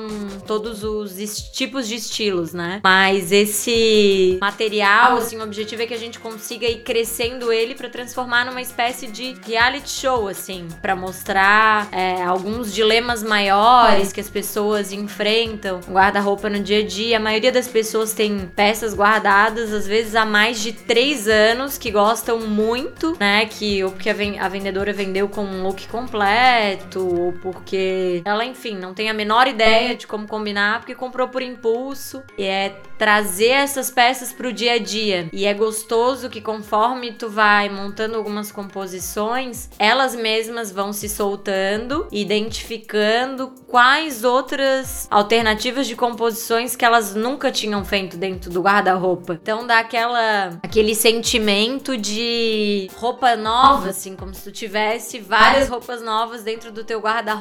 todos 0.46 0.82
os 0.84 1.16
tipos 1.50 1.88
de 1.88 1.96
estilos, 1.96 2.52
né? 2.52 2.80
Mas 2.82 3.32
esse 3.32 4.38
material, 4.40 5.16
assim, 5.16 5.38
o 5.38 5.42
objetivo 5.42 5.82
é 5.82 5.86
que 5.86 5.94
a 5.94 5.98
gente 5.98 6.18
consiga 6.18 6.66
ir 6.66 6.82
crescendo 6.82 7.52
ele 7.52 7.74
para 7.74 7.88
transformar 7.88 8.44
numa 8.44 8.60
espécie 8.60 9.06
de 9.06 9.36
reality 9.46 9.90
show, 9.90 10.28
assim, 10.28 10.68
para 10.80 10.94
mostrar 10.94 11.88
é, 11.92 12.22
alguns 12.22 12.72
dilemas 12.72 13.22
maiores 13.22 14.12
que 14.12 14.20
as 14.20 14.30
pessoas 14.30 14.92
enfrentam. 14.92 15.80
Guarda-roupa 15.88 16.48
no 16.48 16.60
dia 16.60 16.80
a 16.80 16.86
dia. 16.86 17.16
A 17.16 17.20
maioria 17.20 17.52
das 17.52 17.68
pessoas 17.68 18.12
tem 18.12 18.50
peças 18.54 18.94
guardadas, 18.94 19.72
às 19.72 19.86
vezes 19.86 20.14
há 20.14 20.24
mais 20.24 20.60
de 20.60 20.72
três 20.72 21.28
anos, 21.28 21.78
que 21.78 21.90
gostam 21.90 22.40
muito, 22.40 23.16
né? 23.18 23.46
Que 23.46 23.82
ou 23.84 23.90
porque 23.90 24.10
a 24.10 24.48
vendedora 24.48 24.92
vendeu 24.92 25.28
com 25.28 25.44
um 25.44 25.62
look 25.62 25.86
completo, 25.88 27.00
ou 27.00 27.32
porque 27.52 28.22
ela, 28.24 28.44
enfim, 28.44 28.76
não 28.76 28.92
tem 28.92 29.08
a 29.08 29.14
menor 29.14 29.46
ideia 29.46 29.94
de 29.94 30.04
como 30.04 30.26
combinar, 30.26 30.80
porque 30.80 30.96
comprou 30.96 31.28
por 31.28 31.42
impulso. 31.42 32.24
E 32.36 32.42
é 32.42 32.80
trazer 32.98 33.50
essas 33.50 33.88
peças 33.88 34.32
pro 34.32 34.52
dia 34.52 34.72
a 34.72 34.78
dia. 34.78 35.28
E 35.32 35.44
é 35.44 35.54
gostoso 35.54 36.28
que 36.28 36.40
conforme 36.40 37.12
tu 37.12 37.30
vai 37.30 37.68
montando 37.68 38.16
algumas 38.16 38.50
composições, 38.50 39.68
elas 39.78 40.16
mesmas 40.16 40.72
vão 40.72 40.92
se 40.92 41.08
soltando, 41.08 42.08
identificando 42.10 43.52
quais 43.68 44.24
outras 44.24 45.06
alternativas 45.08 45.86
de 45.86 45.94
composições 45.94 46.74
que 46.74 46.84
elas 46.84 47.14
nunca 47.14 47.52
tinham 47.52 47.84
feito 47.84 48.16
dentro 48.16 48.50
do 48.50 48.60
guarda-roupa. 48.60 49.34
Então 49.40 49.64
dá 49.64 49.78
aquela 49.78 50.58
aquele 50.62 50.94
sentimento 50.94 51.96
de 51.96 52.90
roupa 52.96 53.36
nova, 53.36 53.90
assim, 53.90 54.16
como 54.16 54.34
se 54.34 54.42
tu 54.42 54.50
tivesse 54.50 55.20
várias 55.20 55.68
roupas 55.68 56.02
novas 56.02 56.42
dentro 56.42 56.72
do 56.72 56.82
teu 56.82 57.00
guarda-roupa 57.00 57.35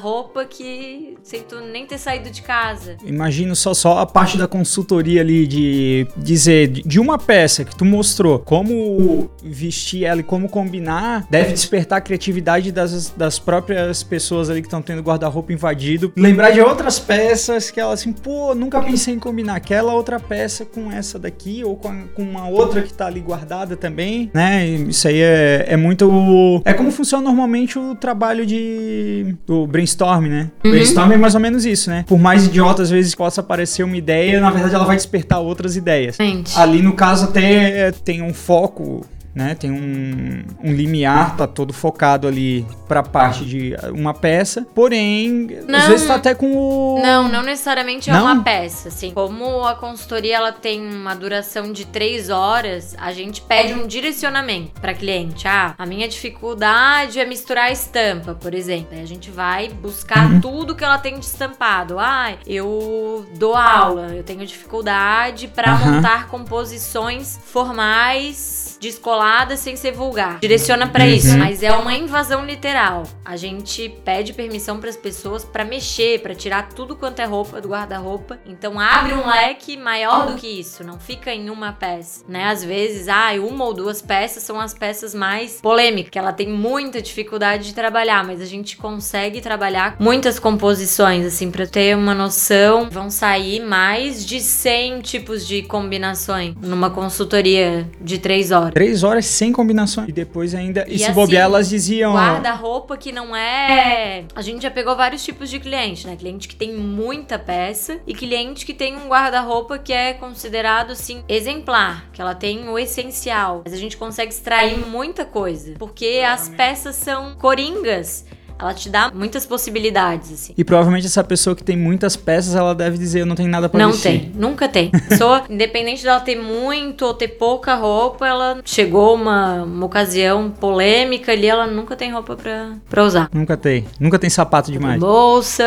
que 0.48 1.16
sem 1.22 1.42
tu 1.42 1.60
nem 1.60 1.86
ter 1.86 1.98
saído 1.98 2.30
de 2.30 2.42
casa. 2.42 2.96
Imagino 3.04 3.54
só 3.56 3.74
só 3.74 3.98
a 3.98 4.06
parte 4.06 4.38
da 4.38 4.46
consultoria 4.46 5.20
ali 5.20 5.46
de 5.46 6.06
dizer 6.16 6.68
de 6.68 7.00
uma 7.00 7.18
peça 7.18 7.64
que 7.64 7.74
tu 7.74 7.84
mostrou 7.84 8.38
como 8.38 9.30
vestir 9.42 10.04
ela 10.04 10.20
e 10.20 10.24
como 10.24 10.48
combinar, 10.48 11.26
deve 11.30 11.52
despertar 11.52 11.98
a 11.98 12.00
criatividade 12.00 12.70
das, 12.72 13.10
das 13.10 13.38
próprias 13.38 14.02
pessoas 14.02 14.50
ali 14.50 14.60
que 14.60 14.66
estão 14.66 14.82
tendo 14.82 15.02
guarda-roupa 15.02 15.52
invadido. 15.52 16.12
Lembrar 16.16 16.50
de 16.50 16.60
outras 16.60 16.98
peças 16.98 17.70
que 17.70 17.80
elas 17.80 18.00
assim, 18.00 18.12
pô, 18.12 18.54
nunca 18.54 18.80
pensei 18.80 19.14
em 19.14 19.18
combinar 19.18 19.56
aquela 19.56 19.94
outra 19.94 20.20
peça 20.20 20.64
com 20.64 20.90
essa 20.90 21.18
daqui 21.18 21.64
ou 21.64 21.76
com, 21.76 22.06
com 22.08 22.22
uma 22.22 22.48
outra 22.48 22.82
que 22.82 22.92
tá 22.92 23.06
ali 23.06 23.20
guardada 23.20 23.76
também, 23.76 24.30
né? 24.34 24.66
Isso 24.66 25.08
aí 25.08 25.20
é, 25.20 25.64
é 25.68 25.76
muito. 25.76 26.62
É 26.64 26.72
como 26.72 26.90
funciona 26.90 27.24
normalmente 27.24 27.78
o 27.78 27.94
trabalho 27.94 28.44
de. 28.44 29.34
do 29.46 29.66
brainstorm, 29.86 30.26
né? 30.26 30.50
Uhum. 30.64 30.70
Brainstorm 30.72 31.12
é 31.12 31.16
mais 31.16 31.34
ou 31.34 31.40
menos 31.40 31.64
isso, 31.64 31.88
né? 31.88 32.04
Por 32.06 32.18
mais 32.18 32.46
idiota 32.46 32.82
às 32.82 32.90
vezes 32.90 33.14
possa 33.14 33.40
aparecer 33.40 33.84
uma 33.84 33.96
ideia, 33.96 34.40
na 34.40 34.50
verdade 34.50 34.74
ela 34.74 34.84
vai 34.84 34.96
despertar 34.96 35.38
outras 35.38 35.76
ideias. 35.76 36.16
Gente. 36.16 36.58
Ali 36.58 36.82
no 36.82 36.92
caso 36.92 37.26
até 37.26 37.92
tem 37.92 38.22
um 38.22 38.34
foco 38.34 39.06
né? 39.36 39.54
Tem 39.54 39.70
um, 39.70 40.42
um 40.64 40.72
limiar, 40.72 41.36
tá 41.36 41.46
todo 41.46 41.70
focado 41.70 42.26
ali 42.26 42.66
pra 42.88 43.02
parte 43.02 43.44
de 43.44 43.76
uma 43.92 44.14
peça. 44.14 44.66
Porém, 44.74 45.46
não, 45.68 45.78
às 45.78 45.88
vezes 45.88 46.06
tá 46.06 46.14
até 46.14 46.34
com 46.34 46.56
o. 46.56 46.98
Não, 47.02 47.28
não 47.28 47.42
necessariamente 47.42 48.08
é 48.08 48.14
não? 48.14 48.22
uma 48.22 48.42
peça, 48.42 48.88
assim. 48.88 49.10
Como 49.10 49.62
a 49.66 49.74
consultoria 49.74 50.36
ela 50.36 50.52
tem 50.52 50.80
uma 50.80 51.14
duração 51.14 51.70
de 51.70 51.84
três 51.84 52.30
horas, 52.30 52.96
a 52.98 53.12
gente 53.12 53.42
pede 53.42 53.74
um 53.74 53.86
direcionamento 53.86 54.80
pra 54.80 54.94
cliente. 54.94 55.46
Ah, 55.46 55.74
a 55.76 55.84
minha 55.84 56.08
dificuldade 56.08 57.20
é 57.20 57.26
misturar 57.26 57.70
estampa, 57.70 58.34
por 58.34 58.54
exemplo. 58.54 58.88
Aí 58.92 59.02
a 59.02 59.06
gente 59.06 59.30
vai 59.30 59.68
buscar 59.68 60.30
uhum. 60.32 60.40
tudo 60.40 60.74
que 60.74 60.82
ela 60.82 60.96
tem 60.96 61.18
de 61.18 61.26
estampado. 61.26 61.98
Ah, 61.98 62.32
eu 62.46 63.26
dou 63.34 63.54
aula, 63.54 64.14
eu 64.14 64.22
tenho 64.22 64.46
dificuldade 64.46 65.46
para 65.48 65.74
uhum. 65.74 65.92
montar 65.96 66.28
composições 66.28 67.38
formais 67.44 68.75
descolada 68.78 69.56
sem 69.56 69.76
ser 69.76 69.92
vulgar. 69.92 70.38
Direciona 70.40 70.86
para 70.86 71.04
uhum. 71.04 71.10
isso, 71.10 71.36
mas 71.38 71.62
é 71.62 71.72
uma 71.72 71.94
invasão 71.94 72.44
literal. 72.44 73.04
A 73.24 73.36
gente 73.36 73.88
pede 74.04 74.32
permissão 74.32 74.78
para 74.78 74.90
as 74.90 74.96
pessoas 74.96 75.44
para 75.44 75.64
mexer, 75.64 76.20
para 76.20 76.34
tirar 76.34 76.68
tudo 76.68 76.96
quanto 76.96 77.20
é 77.20 77.24
roupa 77.24 77.60
do 77.60 77.68
guarda-roupa. 77.68 78.38
Então 78.46 78.78
abre 78.78 79.14
um 79.14 79.26
leque 79.26 79.76
maior 79.76 80.26
do 80.26 80.36
que 80.36 80.46
isso, 80.46 80.84
não 80.84 80.98
fica 80.98 81.32
em 81.32 81.50
uma 81.50 81.72
peça, 81.72 82.24
né? 82.28 82.44
Às 82.44 82.64
vezes, 82.64 83.08
ah, 83.08 83.32
uma 83.40 83.64
ou 83.64 83.74
duas 83.74 84.00
peças 84.00 84.42
são 84.42 84.60
as 84.60 84.74
peças 84.74 85.14
mais 85.14 85.60
polêmicas, 85.60 86.10
que 86.10 86.18
ela 86.18 86.32
tem 86.32 86.48
muita 86.48 87.00
dificuldade 87.02 87.66
de 87.66 87.74
trabalhar, 87.74 88.24
mas 88.24 88.40
a 88.40 88.44
gente 88.44 88.76
consegue 88.76 89.40
trabalhar 89.40 89.96
muitas 89.98 90.38
composições 90.38 91.24
assim 91.24 91.50
para 91.50 91.66
ter 91.66 91.96
uma 91.96 92.14
noção. 92.14 92.88
Vão 92.90 93.10
sair 93.10 93.60
mais 93.60 94.24
de 94.24 94.40
100 94.40 95.00
tipos 95.00 95.46
de 95.46 95.62
combinações 95.62 96.54
numa 96.60 96.90
consultoria 96.90 97.88
de 98.00 98.18
três 98.18 98.50
horas. 98.50 98.72
Três 98.76 99.02
horas 99.02 99.24
sem 99.24 99.52
combinações. 99.52 100.06
E 100.06 100.12
depois 100.12 100.54
ainda. 100.54 100.84
E, 100.86 100.96
e 100.96 100.98
se 100.98 101.06
assim, 101.06 101.14
bobear, 101.14 101.44
elas 101.44 101.66
diziam. 101.66 102.12
Guarda-roupa 102.12 102.94
que 102.98 103.10
não 103.10 103.34
é. 103.34 104.26
A 104.34 104.42
gente 104.42 104.60
já 104.64 104.70
pegou 104.70 104.94
vários 104.94 105.24
tipos 105.24 105.48
de 105.48 105.58
cliente, 105.58 106.06
né? 106.06 106.14
Cliente 106.14 106.46
que 106.46 106.54
tem 106.54 106.74
muita 106.74 107.38
peça 107.38 107.98
e 108.06 108.12
cliente 108.12 108.66
que 108.66 108.74
tem 108.74 108.94
um 108.94 109.08
guarda-roupa 109.08 109.78
que 109.78 109.94
é 109.94 110.12
considerado, 110.12 110.90
assim, 110.90 111.24
exemplar, 111.26 112.10
que 112.12 112.20
ela 112.20 112.34
tem 112.34 112.68
o 112.68 112.78
essencial. 112.78 113.62
Mas 113.64 113.72
a 113.72 113.78
gente 113.78 113.96
consegue 113.96 114.30
extrair 114.30 114.76
muita 114.86 115.24
coisa. 115.24 115.72
Porque 115.78 116.22
as 116.28 116.50
peças 116.50 116.96
são 116.96 117.34
coringas 117.36 118.26
ela 118.58 118.72
te 118.72 118.88
dá 118.88 119.10
muitas 119.14 119.44
possibilidades, 119.44 120.32
assim. 120.32 120.54
E 120.56 120.64
provavelmente 120.64 121.06
essa 121.06 121.22
pessoa 121.22 121.54
que 121.54 121.62
tem 121.62 121.76
muitas 121.76 122.16
peças, 122.16 122.54
ela 122.54 122.74
deve 122.74 122.96
dizer, 122.98 123.20
eu 123.20 123.26
não 123.26 123.34
tenho 123.36 123.48
nada 123.48 123.68
pra 123.68 123.78
Não 123.78 123.92
vestir. 123.92 124.20
tem, 124.20 124.32
nunca 124.34 124.68
tem. 124.68 124.90
pessoa, 125.08 125.44
independente 125.48 126.02
dela 126.02 126.20
ter 126.20 126.36
muito 126.36 127.04
ou 127.04 127.14
ter 127.14 127.28
pouca 127.28 127.74
roupa, 127.74 128.26
ela 128.26 128.60
chegou 128.64 129.14
uma, 129.14 129.62
uma 129.62 129.86
ocasião 129.86 130.50
polêmica 130.50 131.32
ali, 131.32 131.46
ela 131.46 131.66
nunca 131.66 131.94
tem 131.96 132.12
roupa 132.12 132.36
pra, 132.36 132.72
pra 132.88 133.04
usar. 133.04 133.28
Nunca 133.32 133.56
tem. 133.56 133.86
Nunca 134.00 134.18
tem 134.18 134.30
sapato 134.30 134.72
demais. 134.72 134.98
Bolsa. 134.98 135.64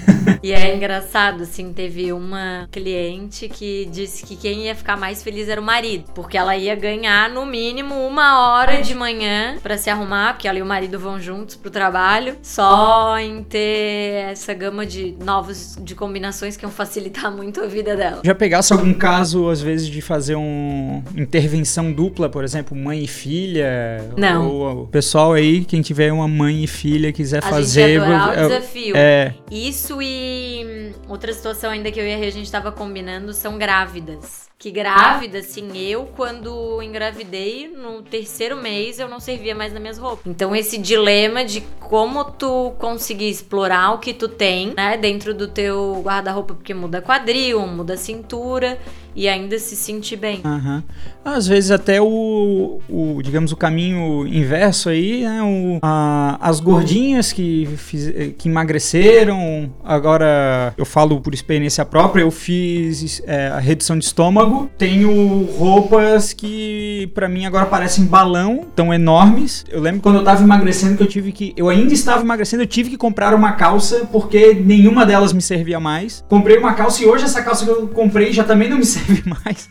e 0.42 0.52
é 0.52 0.74
engraçado, 0.74 1.42
assim, 1.44 1.72
teve 1.72 2.12
uma 2.12 2.68
cliente 2.70 3.48
que 3.48 3.88
disse 3.90 4.24
que 4.24 4.36
quem 4.36 4.66
ia 4.66 4.74
ficar 4.74 4.96
mais 4.96 5.22
feliz 5.22 5.48
era 5.48 5.60
o 5.60 5.64
marido, 5.64 6.04
porque 6.14 6.36
ela 6.36 6.56
ia 6.56 6.74
ganhar 6.74 7.30
no 7.30 7.46
mínimo 7.46 7.94
uma 8.06 8.50
hora 8.50 8.82
de 8.82 8.94
manhã 8.94 9.56
para 9.62 9.78
se 9.78 9.88
arrumar, 9.88 10.34
porque 10.34 10.46
ela 10.46 10.58
e 10.58 10.62
o 10.62 10.66
marido 10.66 10.98
vão 10.98 11.18
juntos 11.20 11.56
pro 11.56 11.70
trabalho 11.70 12.25
trabalho, 12.26 12.38
só 12.42 13.18
em 13.18 13.42
ter 13.42 14.30
essa 14.30 14.52
gama 14.52 14.84
de 14.84 15.16
novos 15.22 15.76
de 15.80 15.94
combinações 15.94 16.56
que 16.56 16.62
vão 16.62 16.72
facilitar 16.74 17.30
muito 17.34 17.60
a 17.60 17.66
vida 17.66 17.96
dela. 17.96 18.22
Já 18.24 18.34
pegasse 18.34 18.72
algum 18.72 18.92
caso, 18.92 19.48
às 19.48 19.60
vezes, 19.60 19.86
de 19.86 20.00
fazer 20.00 20.34
uma 20.34 21.02
intervenção 21.16 21.92
dupla, 21.92 22.28
por 22.28 22.42
exemplo, 22.42 22.76
mãe 22.76 23.04
e 23.04 23.08
filha? 23.08 24.10
Não. 24.16 24.48
Ou 24.48 24.82
o 24.82 24.86
pessoal 24.88 25.32
aí, 25.32 25.64
quem 25.64 25.80
tiver 25.82 26.12
uma 26.12 26.28
mãe 26.28 26.64
e 26.64 26.66
filha 26.66 27.12
quiser 27.12 27.38
a 27.38 27.48
fazer. 27.48 28.00
Gente 28.00 28.08
o 28.08 28.32
é, 28.32 28.48
desafio. 28.48 28.96
É. 28.96 29.34
Isso 29.50 30.00
e 30.00 30.92
outra 31.08 31.32
situação 31.32 31.70
ainda 31.70 31.90
que 31.90 32.00
eu 32.00 32.06
e 32.06 32.12
a 32.12 32.16
Rê, 32.16 32.26
a 32.26 32.32
gente 32.32 32.46
estava 32.46 32.72
combinando 32.72 33.32
são 33.32 33.58
grávidas 33.58 34.45
que 34.58 34.70
grávida, 34.70 35.38
assim, 35.40 35.76
eu 35.76 36.06
quando 36.16 36.80
engravidei, 36.82 37.68
no 37.68 38.00
terceiro 38.02 38.56
mês, 38.56 38.98
eu 38.98 39.06
não 39.06 39.20
servia 39.20 39.54
mais 39.54 39.72
nas 39.72 39.82
minhas 39.82 39.98
roupas. 39.98 40.26
Então 40.26 40.56
esse 40.56 40.78
dilema 40.78 41.44
de 41.44 41.60
como 41.78 42.24
tu 42.24 42.72
conseguir 42.78 43.28
explorar 43.28 43.92
o 43.92 43.98
que 43.98 44.14
tu 44.14 44.28
tem, 44.28 44.72
né, 44.74 44.96
dentro 44.96 45.34
do 45.34 45.46
teu 45.46 46.00
guarda-roupa, 46.02 46.54
porque 46.54 46.72
muda 46.72 47.02
quadril, 47.02 47.66
muda 47.66 47.96
cintura 47.96 48.78
e 49.16 49.26
ainda 49.28 49.58
se 49.58 49.74
sentir 49.74 50.16
bem. 50.16 50.42
Uhum. 50.44 50.82
Às 51.24 51.46
vezes 51.46 51.70
até 51.70 52.00
o, 52.00 52.80
o, 52.88 53.22
digamos, 53.22 53.50
o 53.50 53.56
caminho 53.56 54.26
inverso 54.26 54.90
aí, 54.90 55.22
né? 55.24 55.42
O, 55.42 55.78
a, 55.80 56.36
as 56.38 56.60
gordinhas 56.60 57.32
que, 57.32 57.66
fiz, 57.78 58.12
que 58.36 58.48
emagreceram, 58.48 59.72
agora 59.82 60.74
eu 60.76 60.84
falo 60.84 61.18
por 61.20 61.32
experiência 61.32 61.84
própria, 61.84 62.22
eu 62.22 62.30
fiz 62.30 63.22
é, 63.26 63.48
a 63.48 63.58
redução 63.58 63.98
de 63.98 64.04
estômago, 64.04 64.45
tenho 64.78 65.44
roupas 65.56 66.32
que 66.32 67.10
para 67.14 67.28
mim 67.28 67.46
agora 67.46 67.66
parecem 67.66 68.04
balão, 68.04 68.66
tão 68.74 68.92
enormes. 68.92 69.64
Eu 69.68 69.80
lembro 69.80 70.00
quando 70.00 70.16
eu 70.16 70.24
tava 70.24 70.42
emagrecendo 70.42 70.96
que 70.96 71.02
eu 71.02 71.06
tive 71.06 71.32
que, 71.32 71.54
eu 71.56 71.68
ainda 71.68 71.92
estava 71.92 72.22
emagrecendo, 72.22 72.62
eu 72.62 72.66
tive 72.66 72.90
que 72.90 72.96
comprar 72.96 73.34
uma 73.34 73.52
calça 73.52 74.08
porque 74.10 74.54
nenhuma 74.54 75.04
delas 75.04 75.32
me 75.32 75.42
servia 75.42 75.80
mais. 75.80 76.24
Comprei 76.28 76.58
uma 76.58 76.74
calça 76.74 77.02
e 77.02 77.06
hoje 77.06 77.24
essa 77.24 77.42
calça 77.42 77.64
que 77.64 77.70
eu 77.70 77.88
comprei 77.88 78.32
já 78.32 78.44
também 78.44 78.68
não 78.68 78.78
me 78.78 78.84
serve 78.86 79.22
mais. 79.26 79.68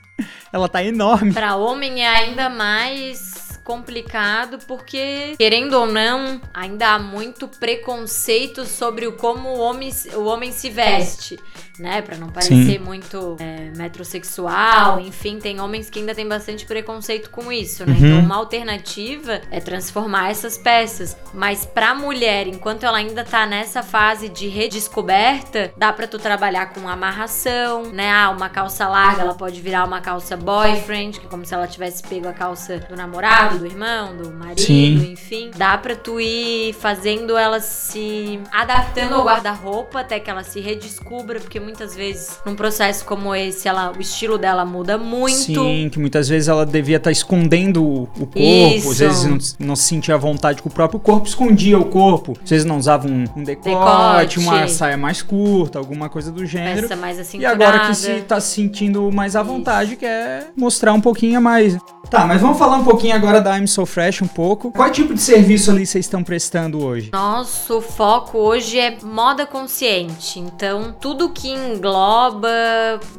Ela 0.52 0.70
tá 0.70 0.84
enorme. 0.84 1.34
Para 1.34 1.56
homem 1.56 2.04
é 2.04 2.08
ainda 2.08 2.50
mais 2.50 3.60
complicado 3.66 4.60
porque, 4.68 5.36
querendo 5.38 5.74
ou 5.74 5.88
não, 5.88 6.40
ainda 6.54 6.94
há 6.94 7.00
muito 7.00 7.48
preconceito 7.48 8.64
sobre 8.64 9.08
o 9.08 9.14
como 9.14 9.50
o 9.50 9.60
homem, 9.60 9.92
o 10.16 10.24
homem 10.26 10.52
se 10.52 10.70
veste 10.70 11.38
né? 11.80 12.02
Pra 12.02 12.18
não 12.18 12.30
parecer 12.30 12.78
Sim. 12.78 12.80
muito 12.80 13.38
é, 13.40 13.72
metrosexual. 13.76 15.00
Enfim, 15.00 15.40
tem 15.40 15.60
homens 15.60 15.90
que 15.90 16.00
ainda 16.00 16.16
têm 16.16 16.28
bastante 16.28 16.66
preconceito 16.66 17.30
com 17.30 17.52
isso, 17.52 17.86
né? 17.86 17.94
Uhum. 17.94 18.06
Então, 18.06 18.20
uma 18.20 18.36
alternativa 18.36 19.42
é 19.52 19.60
transformar 19.60 20.32
essas 20.32 20.58
peças. 20.58 21.18
Mas 21.34 21.66
pra 21.66 21.94
mulher, 21.94 22.48
enquanto 22.48 22.86
ela 22.86 22.98
ainda 22.98 23.24
tá 23.24 23.46
nessa 23.46 23.84
fase 23.84 24.30
de 24.30 24.48
redescoberta, 24.48 25.74
dá 25.78 25.92
pra 25.92 26.08
tu 26.08 26.18
trabalhar 26.18 26.74
com 26.74 26.88
amarração, 26.88 27.84
né? 27.92 28.12
Ah, 28.12 28.30
uma 28.30 28.50
calça 28.50 28.88
larga, 28.88 29.22
ela 29.22 29.34
pode 29.34 29.62
virar 29.62 29.86
uma 29.86 30.02
calça 30.02 30.38
boyfriend, 30.38 31.20
que 31.20 31.26
é 31.26 31.30
como 31.30 31.46
se 31.46 31.54
ela 31.54 31.68
tivesse 31.68 32.04
pego 32.04 32.28
a 32.28 32.34
calça 32.34 32.80
do 32.80 32.96
namorado, 32.96 33.60
do 33.60 33.66
irmão, 33.66 34.16
do 34.16 34.32
marido, 34.32 34.62
Sim. 34.62 35.12
enfim. 35.12 35.52
Dá 35.56 35.78
pra 35.78 35.96
tu 35.96 36.20
ir 36.20 36.74
fazendo 36.74 37.38
ela 37.38 37.60
se 37.60 38.40
adaptando 38.52 39.16
ao 39.16 39.26
guarda-roupa 39.26 40.00
até 40.02 40.20
que 40.20 40.30
ela 40.30 40.44
se 40.44 40.60
redescubra, 40.60 41.40
porque 41.40 41.60
muitas 41.66 41.96
vezes, 41.96 42.40
num 42.46 42.56
processo 42.56 43.04
como 43.04 43.36
esse, 43.36 43.68
ela, 43.68 43.92
o 43.92 44.00
estilo 44.00 44.38
dela 44.38 44.64
muda 44.64 44.98
muito. 44.98 45.36
Sim, 45.36 45.90
que 45.92 46.00
muitas 46.00 46.30
vezes 46.30 46.48
ela 46.48 46.66
devia 46.66 46.98
estar 46.98 47.10
tá 47.10 47.12
escondendo 47.12 47.84
o 47.84 48.08
corpo, 48.08 48.40
Isso. 48.40 48.92
às 48.92 49.00
vezes 49.00 49.24
não, 49.60 49.68
não, 49.68 49.76
se 49.76 49.84
sentia 49.84 50.16
à 50.16 50.18
vontade 50.18 50.62
com 50.62 50.70
o 50.70 50.72
próprio 50.72 51.00
corpo, 51.00 51.28
escondia 51.28 51.78
o 51.78 51.86
corpo. 51.86 52.38
Às 52.44 52.50
vezes 52.50 52.66
não 52.66 52.78
usava 52.78 53.08
um, 53.08 53.26
um 53.36 53.44
decote, 53.44 53.64
decote, 53.64 54.40
uma 54.40 54.68
saia 54.68 54.98
mais 54.98 55.22
curta, 55.22 55.80
alguma 55.80 56.08
coisa 56.08 56.32
do 56.32 56.46
gênero. 56.46 56.88
Peça 56.88 56.96
mais 56.96 57.34
E 57.34 57.46
agora 57.46 57.88
que 57.88 57.96
se 57.96 58.22
tá 58.22 58.40
se 58.40 58.54
sentindo 58.54 59.12
mais 59.12 59.36
à 59.36 59.44
vontade, 59.44 59.92
Isso. 59.92 60.00
quer 60.00 60.52
mostrar 60.56 60.94
um 60.94 61.02
pouquinho 61.02 61.38
a 61.38 61.42
mais. 61.42 61.78
Tá, 62.10 62.26
mas 62.26 62.40
vamos 62.40 62.58
falar 62.58 62.78
um 62.78 62.84
pouquinho 62.84 63.16
agora 63.16 63.42
da 63.42 63.58
I'm 63.58 63.68
So 63.68 63.86
Fresh 63.86 64.22
um 64.22 64.28
pouco. 64.28 64.72
Qual 64.72 64.90
tipo 64.92 65.14
de 65.14 65.22
serviço 65.22 65.72
ali 65.72 65.86
vocês 65.86 66.06
estão 66.06 66.24
prestando 66.24 66.84
hoje? 66.84 67.10
Nosso 67.12 67.82
foco 67.82 68.38
hoje 68.38 68.78
é 68.80 68.98
moda 69.04 69.46
consciente. 69.46 70.40
Então, 70.40 70.96
tudo 71.00 71.30
que 71.30 71.50
engloba, 71.56 72.50